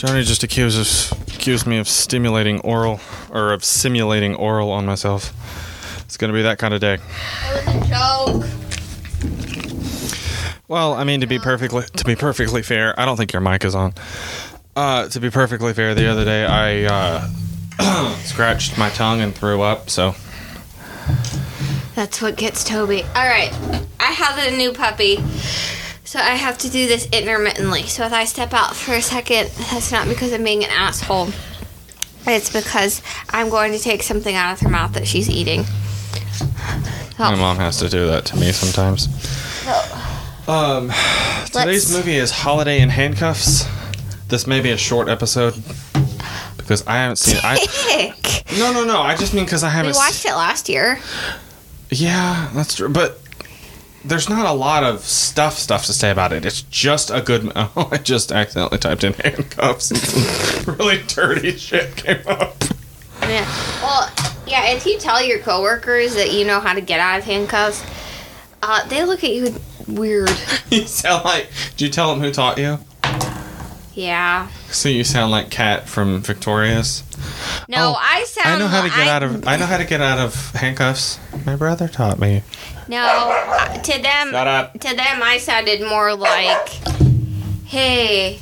Johnny 0.00 0.22
just 0.22 0.42
accuses 0.42 1.12
accused 1.28 1.66
me 1.66 1.76
of 1.76 1.86
stimulating 1.86 2.58
oral 2.60 3.00
or 3.30 3.52
of 3.52 3.62
simulating 3.62 4.34
oral 4.34 4.70
on 4.70 4.86
myself. 4.86 5.34
It's 6.06 6.16
gonna 6.16 6.32
be 6.32 6.40
that 6.40 6.56
kind 6.58 6.72
of 6.72 6.80
day. 6.80 6.94
It 6.94 7.66
was 7.66 7.76
a 7.76 7.80
joke. 7.86 8.46
Well, 10.68 10.94
I 10.94 11.04
mean 11.04 11.20
to 11.20 11.26
be 11.26 11.38
perfectly 11.38 11.84
to 11.84 12.04
be 12.06 12.16
perfectly 12.16 12.62
fair, 12.62 12.98
I 12.98 13.04
don't 13.04 13.18
think 13.18 13.34
your 13.34 13.42
mic 13.42 13.62
is 13.62 13.74
on. 13.74 13.92
Uh, 14.74 15.06
to 15.08 15.20
be 15.20 15.28
perfectly 15.28 15.74
fair, 15.74 15.94
the 15.94 16.06
other 16.06 16.24
day 16.24 16.46
I 16.46 16.84
uh, 17.78 18.14
scratched 18.24 18.78
my 18.78 18.88
tongue 18.88 19.20
and 19.20 19.34
threw 19.34 19.60
up. 19.60 19.90
So 19.90 20.14
That's 21.94 22.22
what 22.22 22.36
gets 22.36 22.64
Toby. 22.64 23.02
All 23.02 23.26
right, 23.28 23.52
I 24.00 24.12
have 24.12 24.50
a 24.50 24.56
new 24.56 24.72
puppy, 24.72 25.16
so 26.10 26.18
I 26.18 26.34
have 26.34 26.58
to 26.58 26.68
do 26.68 26.88
this 26.88 27.06
intermittently. 27.12 27.84
So 27.84 28.04
if 28.04 28.12
I 28.12 28.24
step 28.24 28.52
out 28.52 28.74
for 28.74 28.94
a 28.94 29.00
second, 29.02 29.48
that's 29.70 29.92
not 29.92 30.08
because 30.08 30.32
I'm 30.32 30.42
being 30.42 30.64
an 30.64 30.70
asshole. 30.70 31.28
It's 32.26 32.50
because 32.52 33.00
I'm 33.30 33.48
going 33.48 33.70
to 33.72 33.78
take 33.78 34.02
something 34.02 34.34
out 34.34 34.52
of 34.54 34.60
her 34.60 34.68
mouth 34.68 34.92
that 34.94 35.06
she's 35.06 35.30
eating. 35.30 35.60
my 37.18 37.32
Oh, 37.32 37.36
mom 37.36 37.58
has 37.58 37.78
to 37.78 37.88
do 37.88 38.08
that 38.08 38.24
to 38.26 38.36
me 38.36 38.50
sometimes. 38.50 39.06
Um, 40.48 40.90
today's 41.46 41.54
Let's- 41.54 41.92
movie 41.96 42.16
is 42.16 42.32
Holiday 42.32 42.80
in 42.80 42.88
Handcuffs. 42.88 43.64
This 44.26 44.48
may 44.48 44.60
be 44.60 44.70
a 44.70 44.76
short 44.76 45.08
episode 45.08 45.54
because 46.56 46.84
I 46.88 46.96
haven't 46.96 47.16
seen. 47.16 47.38
I 47.44 47.58
Heck. 47.88 48.58
no 48.58 48.72
no 48.72 48.84
no. 48.84 49.00
I 49.00 49.14
just 49.16 49.32
mean 49.32 49.44
because 49.44 49.62
I 49.62 49.68
haven't. 49.68 49.92
You 49.94 49.98
watched 49.98 50.24
it 50.24 50.32
last 50.34 50.68
year. 50.68 50.98
Yeah, 51.90 52.50
that's 52.54 52.74
true. 52.74 52.88
But 52.88 53.19
there's 54.04 54.28
not 54.28 54.46
a 54.46 54.52
lot 54.52 54.82
of 54.84 55.00
stuff 55.00 55.58
stuff 55.58 55.84
to 55.86 55.92
say 55.92 56.10
about 56.10 56.32
it. 56.32 56.44
It's 56.44 56.62
just 56.62 57.10
a 57.10 57.20
good. 57.20 57.50
Oh, 57.76 57.88
I 57.92 57.98
just 57.98 58.32
accidentally 58.32 58.78
typed 58.78 59.04
in 59.04 59.12
handcuffs. 59.24 59.92
really 60.66 61.02
dirty 61.06 61.52
shit 61.52 61.94
came 61.96 62.26
up. 62.26 62.56
Yeah. 63.22 63.46
Well, 63.82 64.10
yeah. 64.46 64.70
If 64.70 64.86
you 64.86 64.98
tell 64.98 65.22
your 65.22 65.38
coworkers 65.40 66.14
that 66.14 66.32
you 66.32 66.46
know 66.46 66.60
how 66.60 66.72
to 66.72 66.80
get 66.80 67.00
out 67.00 67.18
of 67.18 67.24
handcuffs, 67.24 67.84
uh, 68.62 68.86
they 68.88 69.04
look 69.04 69.22
at 69.24 69.30
you 69.30 69.54
weird. 69.86 70.30
You 70.70 70.86
sound 70.86 71.24
like. 71.24 71.48
Do 71.76 71.84
you 71.84 71.90
tell 71.90 72.10
them 72.10 72.20
who 72.22 72.32
taught 72.32 72.58
you? 72.58 72.78
Yeah. 73.94 74.48
So 74.70 74.88
you 74.88 75.04
sound 75.04 75.30
like 75.32 75.50
Cat 75.50 75.88
from 75.88 76.20
Victorious. 76.20 77.02
No, 77.68 77.94
Oh, 77.94 77.98
I 77.98 78.24
sound. 78.24 78.48
I 78.48 78.58
know 78.58 78.68
how 78.68 78.82
to 78.82 78.88
get 78.88 78.98
I- 78.98 79.08
out 79.10 79.22
of. 79.22 79.46
I 79.46 79.56
know 79.56 79.66
how 79.66 79.76
to 79.76 79.84
get 79.84 80.00
out 80.00 80.18
of 80.18 80.34
handcuffs. 80.54 81.18
My 81.46 81.56
brother 81.56 81.86
taught 81.88 82.18
me. 82.18 82.42
No, 82.88 82.98
uh, 83.06 83.78
to 83.78 84.02
them. 84.02 84.30
Shut 84.32 84.46
up. 84.48 84.72
To 84.80 84.88
them, 84.96 85.22
I 85.22 85.38
sounded 85.38 85.80
more 85.86 86.14
like, 86.14 86.68
"Hey, 87.64 88.40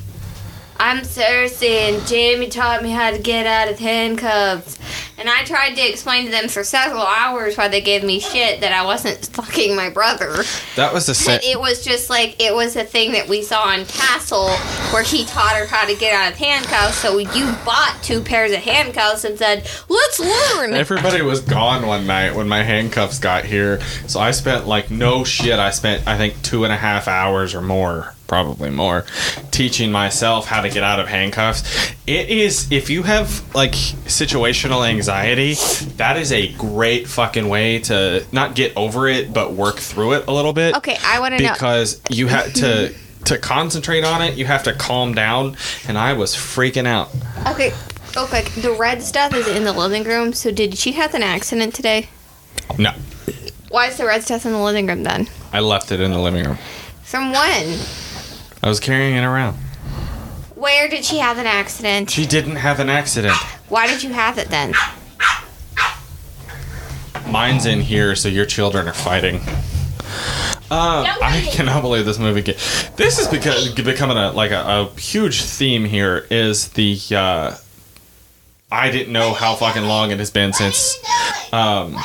I'm 0.79 1.01
Cersei, 1.01 1.89
and 1.93 2.09
Jaime 2.09 2.49
taught 2.49 2.81
me 2.81 2.91
how 2.91 3.11
to 3.11 3.19
get 3.19 3.45
out 3.45 3.67
of 3.67 3.79
handcuffs." 3.79 4.77
And 5.19 5.29
I 5.29 5.43
tried 5.43 5.75
to 5.75 5.81
explain 5.81 6.25
to 6.25 6.31
them 6.31 6.47
for 6.47 6.63
several 6.63 7.01
hours 7.01 7.57
why 7.57 7.67
they 7.67 7.81
gave 7.81 8.03
me 8.05 8.21
shit 8.21 8.61
that 8.61 8.71
I 8.71 8.85
wasn't 8.85 9.25
fucking 9.33 9.75
my 9.75 9.89
brother. 9.89 10.43
That 10.77 10.93
was 10.93 11.07
the 11.07 11.13
same. 11.13 11.37
But 11.37 11.43
it 11.43 11.59
was 11.59 11.83
just 11.83 12.09
like 12.09 12.41
it 12.41 12.55
was 12.55 12.77
a 12.77 12.85
thing 12.85 13.11
that 13.11 13.27
we 13.27 13.41
saw 13.41 13.73
in 13.73 13.85
Castle 13.85 14.49
where 14.91 15.03
he 15.03 15.25
taught 15.25 15.57
her 15.57 15.65
how 15.65 15.85
to 15.85 15.95
get 15.95 16.13
out 16.13 16.31
of 16.31 16.37
handcuffs. 16.37 16.95
So 16.99 17.17
you 17.17 17.53
bought 17.65 17.97
two 18.01 18.21
pairs 18.21 18.53
of 18.53 18.59
handcuffs 18.59 19.25
and 19.25 19.37
said, 19.37 19.69
"Let's 19.89 20.19
learn." 20.21 20.73
Everybody 20.73 21.21
was 21.21 21.41
gone 21.41 21.85
one 21.85 22.07
night 22.07 22.33
when 22.33 22.47
my 22.47 22.63
handcuffs 22.63 23.19
got 23.19 23.43
here, 23.43 23.81
so 24.07 24.21
I 24.21 24.31
spent 24.31 24.67
like 24.67 24.89
no 24.89 25.25
shit. 25.25 25.59
I 25.59 25.71
spent 25.71 26.07
I 26.07 26.17
think 26.17 26.41
two 26.43 26.63
and 26.63 26.71
a 26.71 26.77
half 26.77 27.09
hours 27.09 27.53
or 27.53 27.61
more, 27.61 28.15
probably 28.29 28.69
more, 28.69 29.03
teaching 29.51 29.91
myself 29.91 30.45
how 30.45 30.61
to 30.61 30.69
get 30.69 30.83
out 30.83 31.01
of 31.01 31.07
handcuffs. 31.09 31.91
It 32.07 32.29
is 32.29 32.71
if 32.71 32.89
you 32.89 33.03
have 33.03 33.43
like 33.53 33.73
situational 33.73 34.87
anxiety, 34.87 35.55
that 35.97 36.15
is 36.15 36.31
a 36.31 36.53
great 36.53 37.07
fucking 37.09 37.49
way 37.49 37.79
to 37.79 38.25
not 38.31 38.55
get 38.55 38.71
over 38.77 39.09
it, 39.09 39.33
but 39.33 39.51
work 39.53 39.77
through 39.77 40.13
it 40.13 40.27
a 40.27 40.31
little 40.31 40.53
bit. 40.53 40.75
Okay, 40.77 40.97
I 41.03 41.19
want 41.19 41.37
to 41.37 41.43
know. 41.43 41.51
because 41.53 41.99
you 42.09 42.27
have 42.27 42.53
to 42.53 42.93
to 43.25 43.37
concentrate 43.37 44.05
on 44.05 44.21
it. 44.21 44.37
You 44.37 44.45
have 44.45 44.63
to 44.63 44.73
calm 44.73 45.13
down, 45.13 45.57
and 45.87 45.97
I 45.97 46.13
was 46.13 46.35
freaking 46.35 46.85
out. 46.87 47.09
Okay, 47.47 47.73
real 48.15 48.27
quick. 48.27 48.45
The 48.51 48.71
red 48.71 49.01
stuff 49.01 49.33
is 49.33 49.47
in 49.47 49.63
the 49.65 49.73
living 49.73 50.03
room. 50.03 50.33
So 50.33 50.51
did 50.51 50.77
she 50.77 50.93
have 50.93 51.13
an 51.15 51.23
accident 51.23 51.73
today? 51.75 52.09
No, 52.77 52.91
Why 53.69 53.87
is 53.87 53.97
the 53.97 54.05
red 54.05 54.23
stuff 54.23 54.45
in 54.45 54.51
the 54.51 54.59
living 54.59 54.85
room 54.87 55.03
then? 55.03 55.27
I 55.51 55.59
left 55.59 55.91
it 55.91 55.99
in 55.99 56.11
the 56.11 56.19
living 56.19 56.45
room. 56.45 56.57
From 57.03 57.31
when? 57.31 57.79
I 58.61 58.67
was 58.67 58.79
carrying 58.79 59.15
it 59.15 59.23
around. 59.23 59.55
Where 60.55 60.89
did 60.89 61.05
she 61.05 61.19
have 61.19 61.37
an 61.37 61.45
accident? 61.45 62.09
She 62.09 62.25
didn't 62.25 62.57
have 62.57 62.79
an 62.79 62.89
accident. 62.89 63.35
Why 63.69 63.87
did 63.87 64.03
you 64.03 64.11
have 64.11 64.37
it 64.37 64.49
then? 64.49 64.73
Mine's 67.29 67.65
in 67.65 67.81
here, 67.81 68.15
so 68.15 68.27
your 68.27 68.45
children 68.45 68.87
are 68.87 68.93
fighting. 68.93 69.35
Um, 70.71 71.05
I 71.21 71.47
cannot 71.51 71.81
believe 71.81 72.05
this 72.05 72.19
movie. 72.19 72.41
Get, 72.41 72.57
this 72.95 73.19
is 73.19 73.27
because 73.27 73.73
becoming 73.73 74.17
a 74.17 74.31
like 74.31 74.51
a, 74.51 74.59
a 74.59 74.99
huge 74.99 75.41
theme 75.41 75.85
here 75.85 76.27
is 76.29 76.69
the. 76.69 76.99
Uh, 77.11 77.55
I 78.71 78.91
didn't 78.91 79.13
know 79.13 79.33
how 79.33 79.55
fucking 79.55 79.83
long 79.83 80.11
it 80.11 80.19
has 80.19 80.29
been 80.29 80.53
since 80.53 80.95
um, 81.51 81.95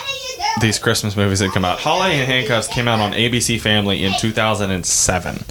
these 0.62 0.78
Christmas 0.78 1.14
movies 1.14 1.40
had 1.40 1.50
come 1.50 1.64
out. 1.64 1.78
Holiday 1.78 2.20
in 2.20 2.26
Handcuffs 2.26 2.68
came 2.68 2.88
out 2.88 3.00
on 3.00 3.12
ABC 3.12 3.60
Family 3.60 4.02
in 4.02 4.12
2007. 4.18 5.44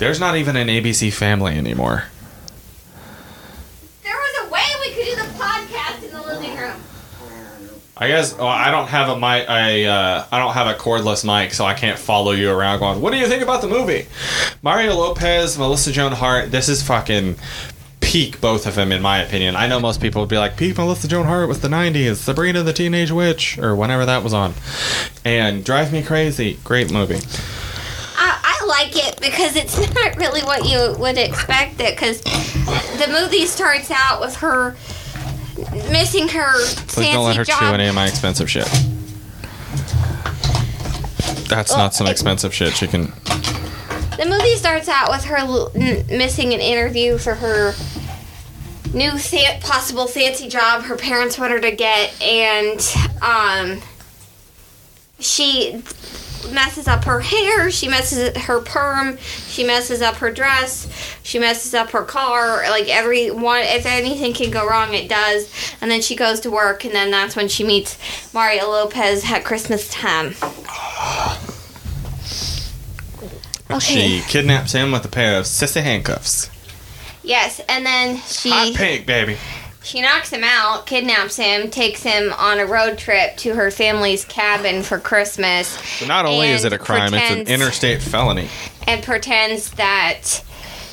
There's 0.00 0.18
not 0.18 0.36
even 0.36 0.56
an 0.56 0.68
ABC 0.68 1.12
Family 1.12 1.58
anymore. 1.58 2.04
There 4.02 4.14
was 4.16 4.46
a 4.46 4.50
way 4.50 4.62
we 4.80 4.94
could 4.94 5.04
do 5.04 5.14
the 5.14 5.28
podcast 5.38 6.02
in 6.02 6.10
the 6.10 6.22
living 6.22 6.56
room. 6.56 6.80
I 7.98 8.08
guess 8.08 8.34
well, 8.34 8.46
I 8.46 8.70
don't 8.70 8.86
have 8.88 9.10
a 9.10 9.16
mic. 9.16 9.46
I 9.50 9.84
uh, 9.84 10.26
I 10.32 10.38
don't 10.38 10.54
have 10.54 10.68
a 10.68 10.72
cordless 10.72 11.22
mic, 11.22 11.52
so 11.52 11.66
I 11.66 11.74
can't 11.74 11.98
follow 11.98 12.32
you 12.32 12.50
around 12.50 12.78
going. 12.78 13.02
What 13.02 13.10
do 13.12 13.18
you 13.18 13.26
think 13.26 13.42
about 13.42 13.60
the 13.60 13.68
movie? 13.68 14.06
Mario 14.62 14.94
Lopez, 14.94 15.58
Melissa 15.58 15.92
Joan 15.92 16.12
Hart. 16.12 16.50
This 16.50 16.70
is 16.70 16.82
fucking 16.82 17.36
peak, 18.00 18.40
both 18.40 18.66
of 18.66 18.76
them, 18.76 18.92
in 18.92 19.02
my 19.02 19.18
opinion. 19.18 19.54
I 19.54 19.66
know 19.66 19.80
most 19.80 20.00
people 20.00 20.22
would 20.22 20.30
be 20.30 20.38
like, 20.38 20.56
peak 20.56 20.78
Melissa 20.78 21.08
Joan 21.08 21.26
Hart 21.26 21.46
was 21.46 21.60
the 21.60 21.68
'90s, 21.68 22.16
Sabrina 22.16 22.62
the 22.62 22.72
Teenage 22.72 23.10
Witch, 23.10 23.58
or 23.58 23.76
whenever 23.76 24.06
that 24.06 24.24
was 24.24 24.32
on, 24.32 24.54
and 25.26 25.62
Drive 25.62 25.92
Me 25.92 26.02
Crazy. 26.02 26.58
Great 26.64 26.90
movie. 26.90 27.20
Like 28.70 28.96
it 28.96 29.20
because 29.20 29.56
it's 29.56 29.76
not 29.94 30.16
really 30.16 30.42
what 30.42 30.64
you 30.68 30.94
would 31.00 31.18
expect 31.18 31.80
it 31.80 31.94
because 31.96 32.20
the 32.22 33.08
movie 33.10 33.44
starts 33.46 33.90
out 33.90 34.20
with 34.20 34.36
her 34.36 34.76
missing 35.90 36.28
her 36.28 36.52
Please 36.54 36.94
fancy 36.94 37.12
don't 37.12 37.26
let 37.26 37.36
her 37.36 37.44
job. 37.44 37.58
chew 37.58 37.66
any 37.66 37.88
of 37.88 37.94
my 37.96 38.06
expensive 38.06 38.48
shit. 38.48 38.68
That's 41.48 41.72
not 41.76 41.94
some 41.94 42.06
expensive 42.06 42.54
shit. 42.54 42.74
She 42.74 42.86
can. 42.86 43.12
The 44.16 44.26
movie 44.28 44.54
starts 44.56 44.88
out 44.88 45.10
with 45.10 45.24
her 45.24 45.38
l- 45.38 45.72
n- 45.74 46.06
missing 46.06 46.54
an 46.54 46.60
interview 46.60 47.18
for 47.18 47.34
her 47.34 47.72
new 48.94 49.18
fa- 49.18 49.58
possible 49.62 50.06
fancy 50.06 50.48
job 50.48 50.82
her 50.84 50.96
parents 50.96 51.38
want 51.38 51.52
her 51.52 51.60
to 51.60 51.72
get, 51.72 52.20
and 52.22 52.80
um, 53.20 53.80
she 55.18 55.82
messes 56.52 56.88
up 56.88 57.04
her 57.04 57.20
hair, 57.20 57.70
she 57.70 57.88
messes 57.88 58.36
her 58.36 58.60
perm, 58.60 59.18
she 59.46 59.64
messes 59.64 60.02
up 60.02 60.16
her 60.16 60.30
dress, 60.30 60.88
she 61.22 61.38
messes 61.38 61.74
up 61.74 61.90
her 61.90 62.02
car. 62.02 62.62
Like 62.70 62.88
every 62.88 63.30
one, 63.30 63.60
if 63.62 63.86
anything 63.86 64.32
can 64.32 64.50
go 64.50 64.68
wrong, 64.68 64.94
it 64.94 65.08
does. 65.08 65.52
And 65.80 65.90
then 65.90 66.00
she 66.00 66.16
goes 66.16 66.40
to 66.40 66.50
work, 66.50 66.84
and 66.84 66.94
then 66.94 67.10
that's 67.10 67.36
when 67.36 67.48
she 67.48 67.64
meets 67.64 67.98
Mario 68.32 68.68
Lopez 68.68 69.24
at 69.30 69.44
Christmas 69.44 69.88
time. 69.90 70.34
Okay. 73.70 73.78
She 73.78 74.22
kidnaps 74.28 74.72
him 74.72 74.90
with 74.90 75.04
a 75.04 75.08
pair 75.08 75.38
of 75.38 75.44
sissy 75.44 75.82
handcuffs. 75.82 76.50
Yes, 77.22 77.60
and 77.68 77.86
then 77.86 78.16
she 78.26 78.50
Hot 78.50 78.74
pink, 78.74 79.06
baby. 79.06 79.36
She 79.82 80.02
knocks 80.02 80.30
him 80.30 80.44
out, 80.44 80.86
kidnaps 80.86 81.36
him, 81.36 81.70
takes 81.70 82.02
him 82.02 82.32
on 82.34 82.60
a 82.60 82.66
road 82.66 82.98
trip 82.98 83.36
to 83.38 83.54
her 83.54 83.70
family's 83.70 84.24
cabin 84.26 84.82
for 84.82 84.98
Christmas, 84.98 85.68
So 85.98 86.06
not 86.06 86.26
only 86.26 86.50
is 86.50 86.64
it 86.64 86.72
a 86.72 86.78
crime, 86.78 87.14
it's 87.14 87.30
an 87.30 87.46
interstate 87.52 88.02
felony. 88.02 88.48
and 88.86 89.02
pretends 89.02 89.70
that 89.72 90.42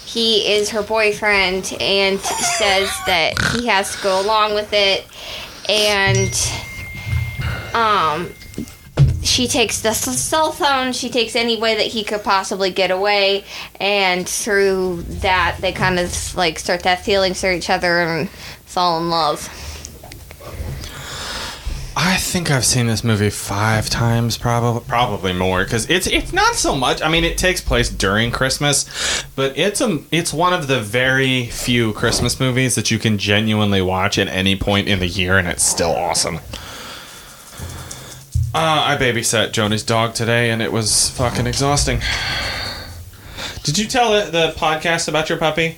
he 0.06 0.54
is 0.54 0.70
her 0.70 0.82
boyfriend 0.82 1.76
and 1.82 2.20
says 2.22 2.90
that 3.08 3.34
he 3.52 3.68
has 3.68 3.94
to 3.98 4.02
go 4.04 4.22
along 4.22 4.54
with 4.56 4.70
it. 4.72 5.06
And 5.70 6.34
um, 7.76 8.34
she 9.28 9.48
takes 9.48 9.82
the 9.82 9.94
cell 9.94 10.52
phone, 10.52 10.94
she 10.94 11.10
takes 11.10 11.36
any 11.36 11.60
way 11.60 11.76
that 11.76 11.88
he 11.88 12.04
could 12.04 12.24
possibly 12.24 12.72
get 12.72 12.92
away, 12.92 13.44
and 13.80 14.28
through 14.28 15.04
that, 15.04 15.58
they 15.60 15.72
kind 15.72 16.00
of 16.00 16.36
like 16.36 16.58
start 16.58 16.84
that 16.84 17.04
feelings 17.04 17.42
for 17.42 17.52
each 17.52 17.70
other 17.70 18.00
and 18.00 18.30
fall 18.66 19.00
in 19.00 19.10
love. 19.10 19.50
I 22.00 22.18
think 22.18 22.52
I've 22.52 22.64
seen 22.64 22.86
this 22.86 23.04
movie 23.04 23.32
five 23.32 23.90
times, 23.90 24.38
probably 24.38 24.88
probably 24.88 25.34
more, 25.34 25.64
because 25.64 25.90
it's 25.90 26.06
it's 26.06 26.32
not 26.32 26.54
so 26.54 26.76
much. 26.76 27.02
I 27.02 27.10
mean, 27.10 27.24
it 27.24 27.40
takes 27.40 27.60
place 27.60 27.90
during 27.90 28.30
Christmas, 28.30 29.26
but 29.36 29.58
it's 29.58 29.82
a 29.82 30.00
it's 30.12 30.32
one 30.32 30.54
of 30.54 30.68
the 30.68 30.80
very 30.80 31.48
few 31.48 31.94
Christmas 31.94 32.40
movies 32.40 32.76
that 32.76 32.92
you 32.92 33.00
can 33.00 33.18
genuinely 33.18 33.82
watch 33.82 34.20
at 34.20 34.28
any 34.28 34.56
point 34.56 34.88
in 34.88 35.00
the 35.00 35.08
year, 35.08 35.40
and 35.40 35.48
it's 35.48 35.64
still 35.64 35.92
awesome. 35.92 36.40
Uh, 38.60 38.86
I 38.88 38.98
babysat 38.98 39.52
Joni's 39.52 39.84
dog 39.84 40.16
today, 40.16 40.50
and 40.50 40.64
it 40.64 40.72
was 40.72 41.12
fucking 41.12 41.46
exhausting. 41.46 42.02
Did 43.62 43.78
you 43.78 43.86
tell 43.86 44.14
the, 44.14 44.32
the 44.32 44.54
podcast 44.58 45.08
about 45.08 45.30
your 45.30 45.38
puppy? 45.38 45.78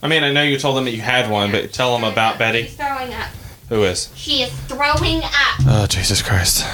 I 0.00 0.06
mean, 0.06 0.22
I 0.22 0.30
know 0.30 0.44
you 0.44 0.60
told 0.60 0.76
them 0.76 0.84
that 0.84 0.92
you 0.92 1.00
had 1.00 1.28
one, 1.28 1.50
but 1.50 1.72
tell 1.72 1.92
them 1.98 2.04
about 2.04 2.38
Betty. 2.38 2.66
She's 2.66 2.76
throwing 2.76 3.12
up. 3.12 3.30
Who 3.68 3.82
is? 3.82 4.12
She 4.14 4.42
is 4.42 4.52
throwing 4.68 5.24
up. 5.24 5.58
Oh, 5.66 5.86
Jesus 5.88 6.22
Christ. 6.22 6.64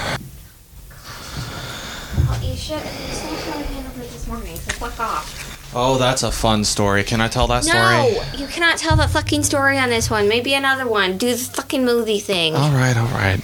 Well, 2.27 2.43
you 2.43 2.55
should. 2.55 2.77
You 2.77 3.15
saw 3.15 3.35
how 3.35 3.57
I 3.57 3.63
handled 3.63 3.95
it 4.05 4.11
this 4.11 4.27
morning, 4.27 4.57
so 4.57 4.71
fuck 4.73 4.99
off. 4.99 5.73
Oh, 5.73 5.97
that's 5.97 6.21
a 6.21 6.31
fun 6.31 6.63
story. 6.63 7.03
Can 7.03 7.19
I 7.19 7.29
tell 7.29 7.47
that 7.47 7.63
story? 7.63 7.81
No, 7.81 8.23
you 8.37 8.45
cannot 8.45 8.77
tell 8.77 8.95
that 8.97 9.09
fucking 9.09 9.41
story 9.41 9.79
on 9.79 9.89
this 9.89 10.11
one. 10.11 10.29
Maybe 10.29 10.53
another 10.53 10.87
one. 10.87 11.17
Do 11.17 11.31
the 11.33 11.37
fucking 11.39 11.83
movie 11.83 12.19
thing, 12.19 12.53
All 12.55 12.69
right, 12.69 12.95
all 12.95 13.07
right. 13.07 13.41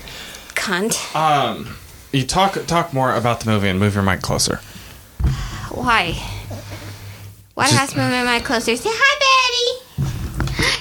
Cunt. 0.63 1.15
Um, 1.15 1.75
you 2.11 2.25
talk 2.25 2.65
talk 2.67 2.93
more 2.93 3.13
about 3.15 3.41
the 3.41 3.49
movie 3.51 3.67
and 3.67 3.79
move 3.79 3.93
your 3.95 4.03
mic 4.03 4.21
closer. 4.21 4.57
Why? 5.69 6.13
Why 7.55 7.69
do 7.69 7.75
I 7.75 7.79
have 7.79 7.89
to 7.89 7.97
move 7.97 8.11
my 8.11 8.23
mic 8.23 8.45
closer? 8.45 8.75
Say 8.75 8.89
hi, 8.91 9.79
Betty. 9.97 10.05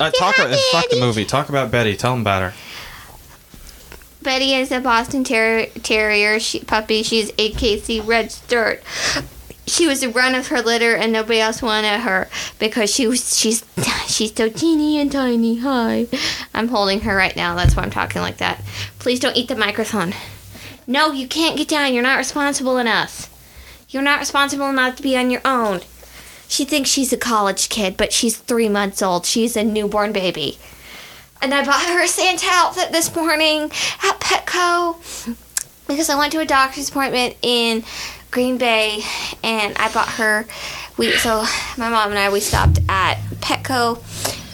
Uh, 0.00 0.10
talk. 0.12 0.38
Yeah, 0.38 0.44
uh, 0.44 0.56
fuck 0.70 0.88
the 0.90 1.00
movie. 1.00 1.24
Talk 1.24 1.48
about 1.48 1.70
Betty. 1.70 1.96
Tell 1.96 2.12
them 2.12 2.20
about 2.22 2.42
her. 2.42 2.54
Betty 4.22 4.54
is 4.54 4.70
a 4.70 4.80
Boston 4.80 5.24
ter- 5.24 5.66
Terrier 5.82 6.38
she- 6.38 6.60
puppy. 6.60 7.02
She's 7.02 7.32
AKC 7.32 8.06
registered. 8.06 8.80
She 9.66 9.86
was 9.86 10.00
the 10.00 10.08
run 10.08 10.34
of 10.34 10.48
her 10.48 10.60
litter, 10.60 10.94
and 10.96 11.12
nobody 11.12 11.40
else 11.40 11.62
wanted 11.62 12.00
her 12.00 12.28
because 12.58 12.92
she 12.92 13.06
was 13.06 13.38
she's 13.38 13.64
she's 14.08 14.34
so 14.34 14.48
teeny 14.48 14.98
and 14.98 15.10
tiny. 15.10 15.58
Hi, 15.58 16.06
I'm 16.52 16.68
holding 16.68 17.00
her 17.02 17.16
right 17.16 17.36
now. 17.36 17.54
That's 17.54 17.76
why 17.76 17.82
I'm 17.84 17.90
talking 17.90 18.22
like 18.22 18.38
that. 18.38 18.60
Please 18.98 19.20
don't 19.20 19.36
eat 19.36 19.48
the 19.48 19.56
microphone. 19.56 20.14
No, 20.86 21.12
you 21.12 21.28
can't 21.28 21.56
get 21.56 21.68
down. 21.68 21.94
You're 21.94 22.02
not 22.02 22.18
responsible 22.18 22.78
enough. 22.78 23.28
You're 23.88 24.02
not 24.02 24.20
responsible 24.20 24.68
enough 24.68 24.96
to 24.96 25.02
be 25.02 25.16
on 25.16 25.30
your 25.30 25.42
own. 25.44 25.82
She 26.48 26.64
thinks 26.64 26.90
she's 26.90 27.12
a 27.12 27.16
college 27.16 27.68
kid, 27.68 27.96
but 27.96 28.12
she's 28.12 28.36
three 28.36 28.68
months 28.68 29.00
old. 29.00 29.24
She's 29.24 29.56
a 29.56 29.62
newborn 29.62 30.12
baby. 30.12 30.58
And 31.40 31.52
I 31.54 31.64
bought 31.64 31.86
her 31.86 32.02
a 32.02 32.08
Santa 32.08 32.46
outfit 32.50 32.92
this 32.92 33.14
morning 33.14 33.70
at 34.02 34.20
Petco 34.20 35.36
because 35.86 36.10
I 36.10 36.18
went 36.18 36.32
to 36.32 36.40
a 36.40 36.44
doctor's 36.44 36.88
appointment 36.88 37.36
in 37.42 37.84
Green 38.32 38.56
Bay 38.56 39.04
and 39.44 39.76
I 39.76 39.92
bought 39.92 40.08
her 40.08 40.46
we 40.96 41.12
so 41.18 41.44
my 41.76 41.90
mom 41.90 42.10
and 42.10 42.18
I 42.18 42.32
we 42.32 42.40
stopped 42.40 42.78
at 42.88 43.18
Petco 43.40 44.02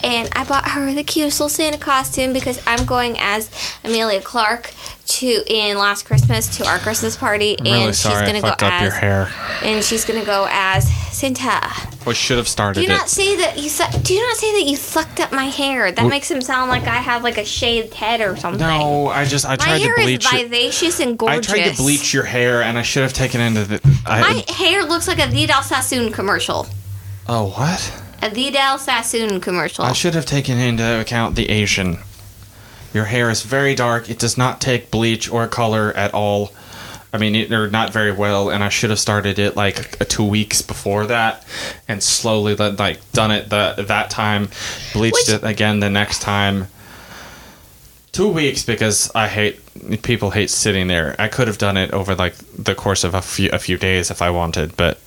and 0.03 0.29
I 0.33 0.45
bought 0.45 0.69
her 0.71 0.93
the 0.93 1.05
cutest 1.05 1.39
little 1.39 1.49
Santa 1.49 1.79
costume 1.79 2.33
because 2.33 2.61
I'm 2.67 2.85
going 2.87 3.17
as 3.21 3.51
Amelia 3.85 4.21
Clark 4.21 4.75
to 5.09 5.43
in 5.47 5.79
last 5.79 6.05
Christmas 6.05 6.57
to 6.59 6.67
our 6.67 6.79
Christmas 6.79 7.17
party 7.17 7.59
I'm 7.61 7.67
and 7.67 7.75
really 7.77 7.93
she's 7.93 8.05
gonna 8.05 8.41
go 8.41 8.49
your 8.49 8.71
as 8.71 8.95
hair. 8.97 9.29
and 9.63 9.83
she's 9.85 10.05
gonna 10.05 10.25
go 10.25 10.47
as 10.51 10.87
Santa. 11.17 11.61
We 12.07 12.15
should 12.15 12.37
have 12.39 12.47
started 12.49 12.83
you 12.83 12.89
not 12.89 13.07
it. 13.07 13.09
say 13.11 13.37
that 13.37 13.59
you 13.59 13.69
su- 13.69 13.99
do 14.03 14.15
you 14.15 14.21
not 14.27 14.37
say 14.37 14.53
that 14.63 14.71
you 14.71 14.77
fucked 14.77 15.21
up 15.21 15.33
my 15.33 15.47
hair? 15.47 15.91
That 15.91 16.03
Well- 16.03 16.11
makes 16.11 16.31
him 16.31 16.41
sound 16.43 16.71
like 16.71 16.85
I 16.87 16.97
have 16.97 17.23
like 17.25 17.39
a 17.39 17.45
shaved 17.45 17.95
head 17.95 18.21
or 18.21 18.37
something. 18.37 18.61
No, 18.67 19.09
I 19.09 19.25
just 19.25 19.45
I 19.47 19.51
my 19.51 19.57
tried 19.57 19.79
to 19.79 19.85
hair 19.85 19.95
bleach. 19.97 20.25
is 20.27 20.33
Your, 20.33 20.43
vivacious 20.43 21.01
and 21.01 21.21
I 21.23 21.39
tried 21.41 21.65
to 21.71 21.77
bleach 21.77 22.13
your 22.15 22.25
hair, 22.25 22.63
and 22.63 22.79
I 22.79 22.83
should 22.83 23.03
have 23.03 23.13
taken 23.13 23.41
into 23.41 23.65
the. 23.65 23.81
I, 24.07 24.21
My 24.21 24.45
hair 24.55 24.85
looks 24.85 25.09
like 25.09 25.19
a 25.19 25.27
Vidal 25.31 25.63
Sassoon 25.63 26.13
commercial. 26.13 26.67
oh 27.29 27.47
what? 27.51 27.93
A 28.23 28.31
Vidal 28.31 28.79
Sassoon 28.79 29.41
commercial. 29.41 29.85
I 29.85 29.93
should 29.93 30.15
have 30.15 30.27
taken 30.27 30.59
into 30.59 31.01
account 31.01 31.35
the 31.35 31.49
Asian. 31.49 31.99
Your 32.95 33.05
hair 33.05 33.31
is 33.31 33.43
very 33.43 33.75
dark. 33.75 34.09
It 34.09 34.19
does 34.19 34.39
not 34.39 34.61
take 34.61 34.91
bleach 34.91 35.31
or 35.31 35.47
color 35.47 35.93
at 35.93 36.15
all. 36.15 36.53
I 37.13 37.19
mean, 37.19 37.35
it, 37.35 37.53
or 37.53 37.71
not 37.71 37.93
very 37.93 38.13
well, 38.13 38.51
and 38.51 38.63
I 38.63 38.69
should 38.69 38.91
have 38.91 38.99
started 38.99 39.39
it 39.39 39.57
like 39.57 39.99
two 40.09 40.25
weeks 40.25 40.61
before 40.61 41.07
that, 41.07 41.45
and 41.87 42.03
slowly 42.03 42.55
let, 42.55 42.79
like 42.79 43.01
done 43.13 43.31
it 43.31 43.49
the, 43.49 43.85
that 43.89 44.11
time, 44.11 44.49
bleached 44.93 45.15
Which- 45.15 45.29
it 45.31 45.45
again 45.45 45.81
the 45.81 45.91
next 45.91 46.21
time. 46.21 46.69
Two 48.13 48.29
weeks 48.29 48.65
because 48.65 49.11
I 49.15 49.29
hate 49.29 49.61
people 50.03 50.31
hate 50.31 50.51
sitting 50.51 50.89
there. 50.89 51.15
I 51.19 51.29
could 51.29 51.47
have 51.47 51.59
done 51.59 51.77
it 51.77 51.93
over 51.93 52.15
like 52.15 52.35
the 52.57 52.75
course 52.75 53.05
of 53.05 53.15
a 53.15 53.23
few 53.23 53.49
a 53.53 53.59
few 53.59 53.77
days 53.79 54.11
if 54.11 54.21
I 54.23 54.31
wanted, 54.31 54.77
but 54.77 54.99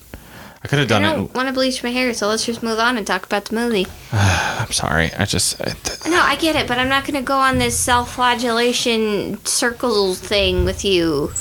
I 0.63 0.67
could 0.67 0.77
have 0.79 0.87
I 0.91 0.99
done 0.99 1.01
don't 1.01 1.25
it. 1.25 1.33
want 1.33 1.47
to 1.47 1.53
bleach 1.53 1.81
my 1.83 1.89
hair, 1.89 2.13
so 2.13 2.27
let's 2.27 2.45
just 2.45 2.61
move 2.61 2.77
on 2.77 2.97
and 2.97 3.05
talk 3.07 3.25
about 3.25 3.45
the 3.45 3.55
movie. 3.55 3.87
I'm 4.11 4.71
sorry. 4.71 5.11
I 5.17 5.25
just 5.25 5.59
I, 5.61 5.73
No, 6.09 6.21
I 6.21 6.35
get 6.35 6.55
it, 6.55 6.67
but 6.67 6.77
I'm 6.77 6.89
not 6.89 7.03
going 7.05 7.15
to 7.15 7.25
go 7.25 7.37
on 7.37 7.57
this 7.57 7.77
self-flagellation 7.79 9.43
circle 9.45 10.13
thing 10.13 10.63
with 10.65 10.85
you. 10.85 11.31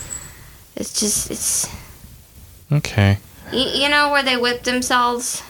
It's 0.76 0.99
just 0.99 1.31
it's 1.31 1.69
okay. 2.72 3.19
you, 3.52 3.61
you 3.82 3.88
know 3.90 4.11
where 4.11 4.22
they 4.22 4.37
whip 4.38 4.62
themselves. 4.62 5.43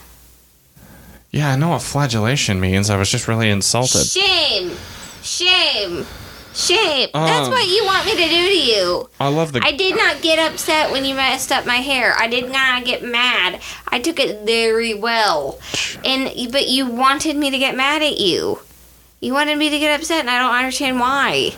Yeah, 1.31 1.53
I 1.53 1.57
know 1.57 1.69
what 1.69 1.83
flagellation 1.83 2.59
means. 2.59 2.91
I 2.91 2.97
was 2.97 3.09
just 3.09 3.29
really 3.29 3.51
insulted. 3.51 4.05
Shame, 4.05 4.77
shame, 5.23 6.05
shame. 6.55 7.09
That's 7.13 7.47
Um, 7.49 7.53
what 7.53 7.67
you 7.69 7.85
want 7.85 8.07
me 8.07 8.13
to 8.13 8.29
do 8.29 8.29
to 8.49 8.59
you. 8.59 9.09
I 9.21 9.29
love 9.29 9.53
the. 9.53 9.61
I 9.65 9.73
did 9.73 9.97
not 9.97 10.21
get 10.23 10.39
upset 10.39 10.91
when 10.91 11.05
you 11.05 11.15
messed 11.15 11.53
up 11.53 11.67
my 11.67 11.77
hair. 11.77 12.15
I 12.19 12.27
did 12.27 12.51
not 12.51 12.85
get 12.85 13.03
mad. 13.03 13.61
I 13.89 14.01
took 14.01 14.19
it 14.19 14.45
very 14.45 14.95
well. 14.95 15.59
And 16.05 16.31
but 16.53 16.69
you 16.69 16.87
wanted 16.87 17.37
me 17.37 17.51
to 17.51 17.59
get 17.59 17.77
mad 17.77 18.03
at 18.03 18.19
you. 18.19 18.61
You 19.21 19.33
wanted 19.35 19.59
me 19.59 19.69
to 19.71 19.79
get 19.79 20.01
upset 20.01 20.21
and 20.21 20.31
I 20.31 20.39
don't 20.39 20.55
understand 20.55 20.99
why. 20.99 21.53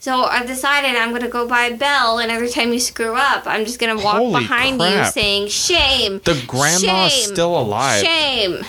So 0.00 0.22
I've 0.24 0.46
decided 0.46 0.96
I'm 0.96 1.12
gonna 1.12 1.28
go 1.28 1.46
buy 1.48 1.64
a 1.66 1.76
Bell 1.76 2.18
and 2.18 2.30
every 2.30 2.48
time 2.48 2.72
you 2.72 2.78
screw 2.80 3.14
up, 3.14 3.42
I'm 3.46 3.64
just 3.64 3.78
gonna 3.80 3.96
walk 3.96 4.16
Holy 4.16 4.32
behind 4.32 4.80
you 4.80 5.04
saying, 5.06 5.48
Shame. 5.48 6.20
the 6.24 6.40
grandma's 6.46 7.12
shame, 7.12 7.32
still 7.34 7.58
alive. 7.58 8.04
Shame. 8.04 8.64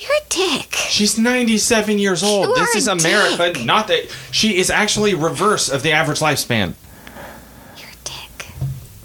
You're 0.00 0.10
a 0.12 0.28
dick. 0.30 0.72
She's 0.72 1.18
97 1.18 1.98
years 1.98 2.22
old. 2.22 2.48
You 2.48 2.54
this 2.54 2.74
is 2.74 2.88
America. 2.88 3.52
dick. 3.52 3.66
Not 3.66 3.86
that 3.88 4.10
she 4.30 4.56
is 4.56 4.70
actually 4.70 5.12
reverse 5.14 5.68
of 5.68 5.82
the 5.82 5.92
average 5.92 6.20
lifespan. 6.20 6.72
You're 7.76 7.90
a 7.90 8.04
dick. 8.04 8.46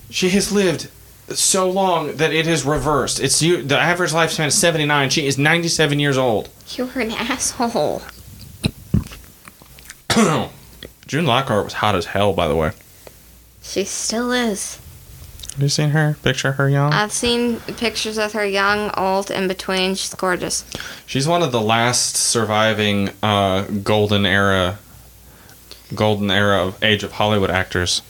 She 0.10 0.30
has 0.30 0.54
lived 0.54 0.90
so 1.30 1.70
long 1.70 2.16
that 2.16 2.32
it 2.32 2.48
is 2.48 2.64
reversed. 2.64 3.20
It's 3.20 3.42
you. 3.42 3.62
The 3.62 3.78
average 3.78 4.12
lifespan 4.12 4.48
is 4.48 4.56
79. 4.56 5.10
She 5.10 5.28
is 5.28 5.38
97 5.38 6.00
years 6.00 6.18
old. 6.18 6.50
You're 6.70 6.88
an 7.00 7.12
asshole. 7.12 8.02
June 11.08 11.26
Lockhart 11.26 11.66
was 11.66 11.74
hot 11.74 11.96
as 11.96 12.06
hell, 12.06 12.32
by 12.32 12.48
the 12.48 12.56
way. 12.56 12.72
She 13.62 13.84
still 13.84 14.32
is. 14.32 14.80
Have 15.56 15.64
you 15.64 15.70
seen 15.70 15.92
her? 15.92 16.18
Picture 16.22 16.52
her 16.52 16.68
young. 16.68 16.92
I've 16.92 17.14
seen 17.14 17.62
pictures 17.62 18.18
of 18.18 18.34
her 18.34 18.46
young, 18.46 18.92
old, 18.98 19.32
in 19.32 19.48
between. 19.48 19.96
She's 19.96 20.14
gorgeous. 20.14 20.66
She's 21.06 21.30
one 21.30 21.42
of 21.42 21.54
the 21.54 21.62
last 21.62 22.18
surviving 22.18 23.12
uh, 23.24 23.62
golden 23.82 24.26
era, 24.26 24.80
golden 25.94 26.30
era 26.30 26.62
of 26.62 26.84
age 26.84 27.04
of 27.04 27.14
Hollywood 27.14 27.50
actors. 27.50 28.02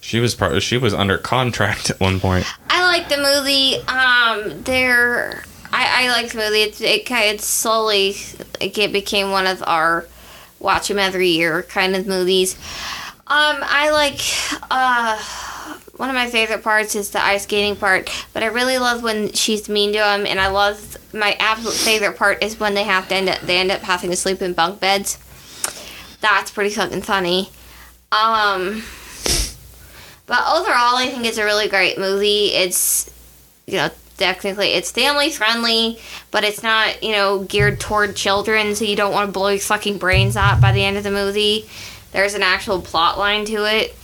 She 0.00 0.18
was 0.18 0.34
part. 0.34 0.60
She 0.60 0.76
was 0.76 0.92
under 0.92 1.18
contract 1.18 1.88
at 1.90 2.00
one 2.00 2.18
point. 2.18 2.46
I 2.68 2.84
like 2.84 3.08
the 3.08 3.18
movie. 3.18 3.76
Um, 3.86 4.64
there, 4.64 5.44
I, 5.72 6.06
I 6.06 6.08
like 6.08 6.32
the 6.32 6.38
movie. 6.38 6.62
It 6.62 6.80
it 6.80 7.06
kind 7.06 7.36
it 7.36 7.40
slowly 7.40 8.16
it 8.60 8.92
became 8.92 9.30
one 9.30 9.46
of 9.46 9.62
our 9.64 10.04
watch 10.58 10.88
them 10.88 10.98
every 10.98 11.28
year 11.28 11.62
kind 11.62 11.94
of 11.94 12.08
movies. 12.08 12.56
Um, 13.28 13.62
I 13.62 13.90
like 13.92 14.20
uh. 14.68 15.47
One 15.98 16.08
of 16.08 16.14
my 16.14 16.28
favorite 16.28 16.62
parts 16.62 16.94
is 16.94 17.10
the 17.10 17.20
ice 17.20 17.42
skating 17.42 17.74
part, 17.74 18.08
but 18.32 18.44
I 18.44 18.46
really 18.46 18.78
love 18.78 19.02
when 19.02 19.32
she's 19.32 19.68
mean 19.68 19.92
to 19.92 19.98
him, 19.98 20.26
and 20.26 20.40
I 20.40 20.46
love 20.46 20.96
my 21.12 21.36
absolute 21.40 21.74
favorite 21.74 22.16
part 22.16 22.42
is 22.42 22.60
when 22.60 22.74
they 22.74 22.84
have 22.84 23.08
to 23.08 23.14
end 23.16 23.28
up 23.28 23.40
they 23.40 23.58
end 23.58 23.72
up 23.72 23.80
having 23.80 24.10
to 24.10 24.16
sleep 24.16 24.40
in 24.40 24.52
bunk 24.52 24.78
beds. 24.78 25.18
That's 26.20 26.52
pretty 26.52 26.70
fucking 26.70 27.02
funny. 27.02 27.50
Um, 28.12 28.84
but 30.26 30.40
overall, 30.46 30.96
I 30.96 31.10
think 31.10 31.26
it's 31.26 31.38
a 31.38 31.44
really 31.44 31.68
great 31.68 31.98
movie. 31.98 32.52
It's, 32.52 33.10
you 33.66 33.74
know, 33.74 33.90
technically 34.18 34.68
it's 34.68 34.92
family 34.92 35.30
friendly, 35.30 35.98
but 36.30 36.44
it's 36.44 36.62
not, 36.62 37.02
you 37.02 37.12
know, 37.12 37.40
geared 37.40 37.80
toward 37.80 38.14
children, 38.14 38.74
so 38.76 38.84
you 38.84 38.94
don't 38.94 39.12
want 39.12 39.26
to 39.26 39.32
blow 39.32 39.48
your 39.48 39.58
fucking 39.58 39.98
brains 39.98 40.36
out 40.36 40.60
by 40.60 40.70
the 40.70 40.84
end 40.84 40.96
of 40.96 41.02
the 41.02 41.10
movie. 41.10 41.68
There's 42.12 42.34
an 42.34 42.42
actual 42.42 42.80
plot 42.80 43.18
line 43.18 43.44
to 43.46 43.64
it. 43.64 43.96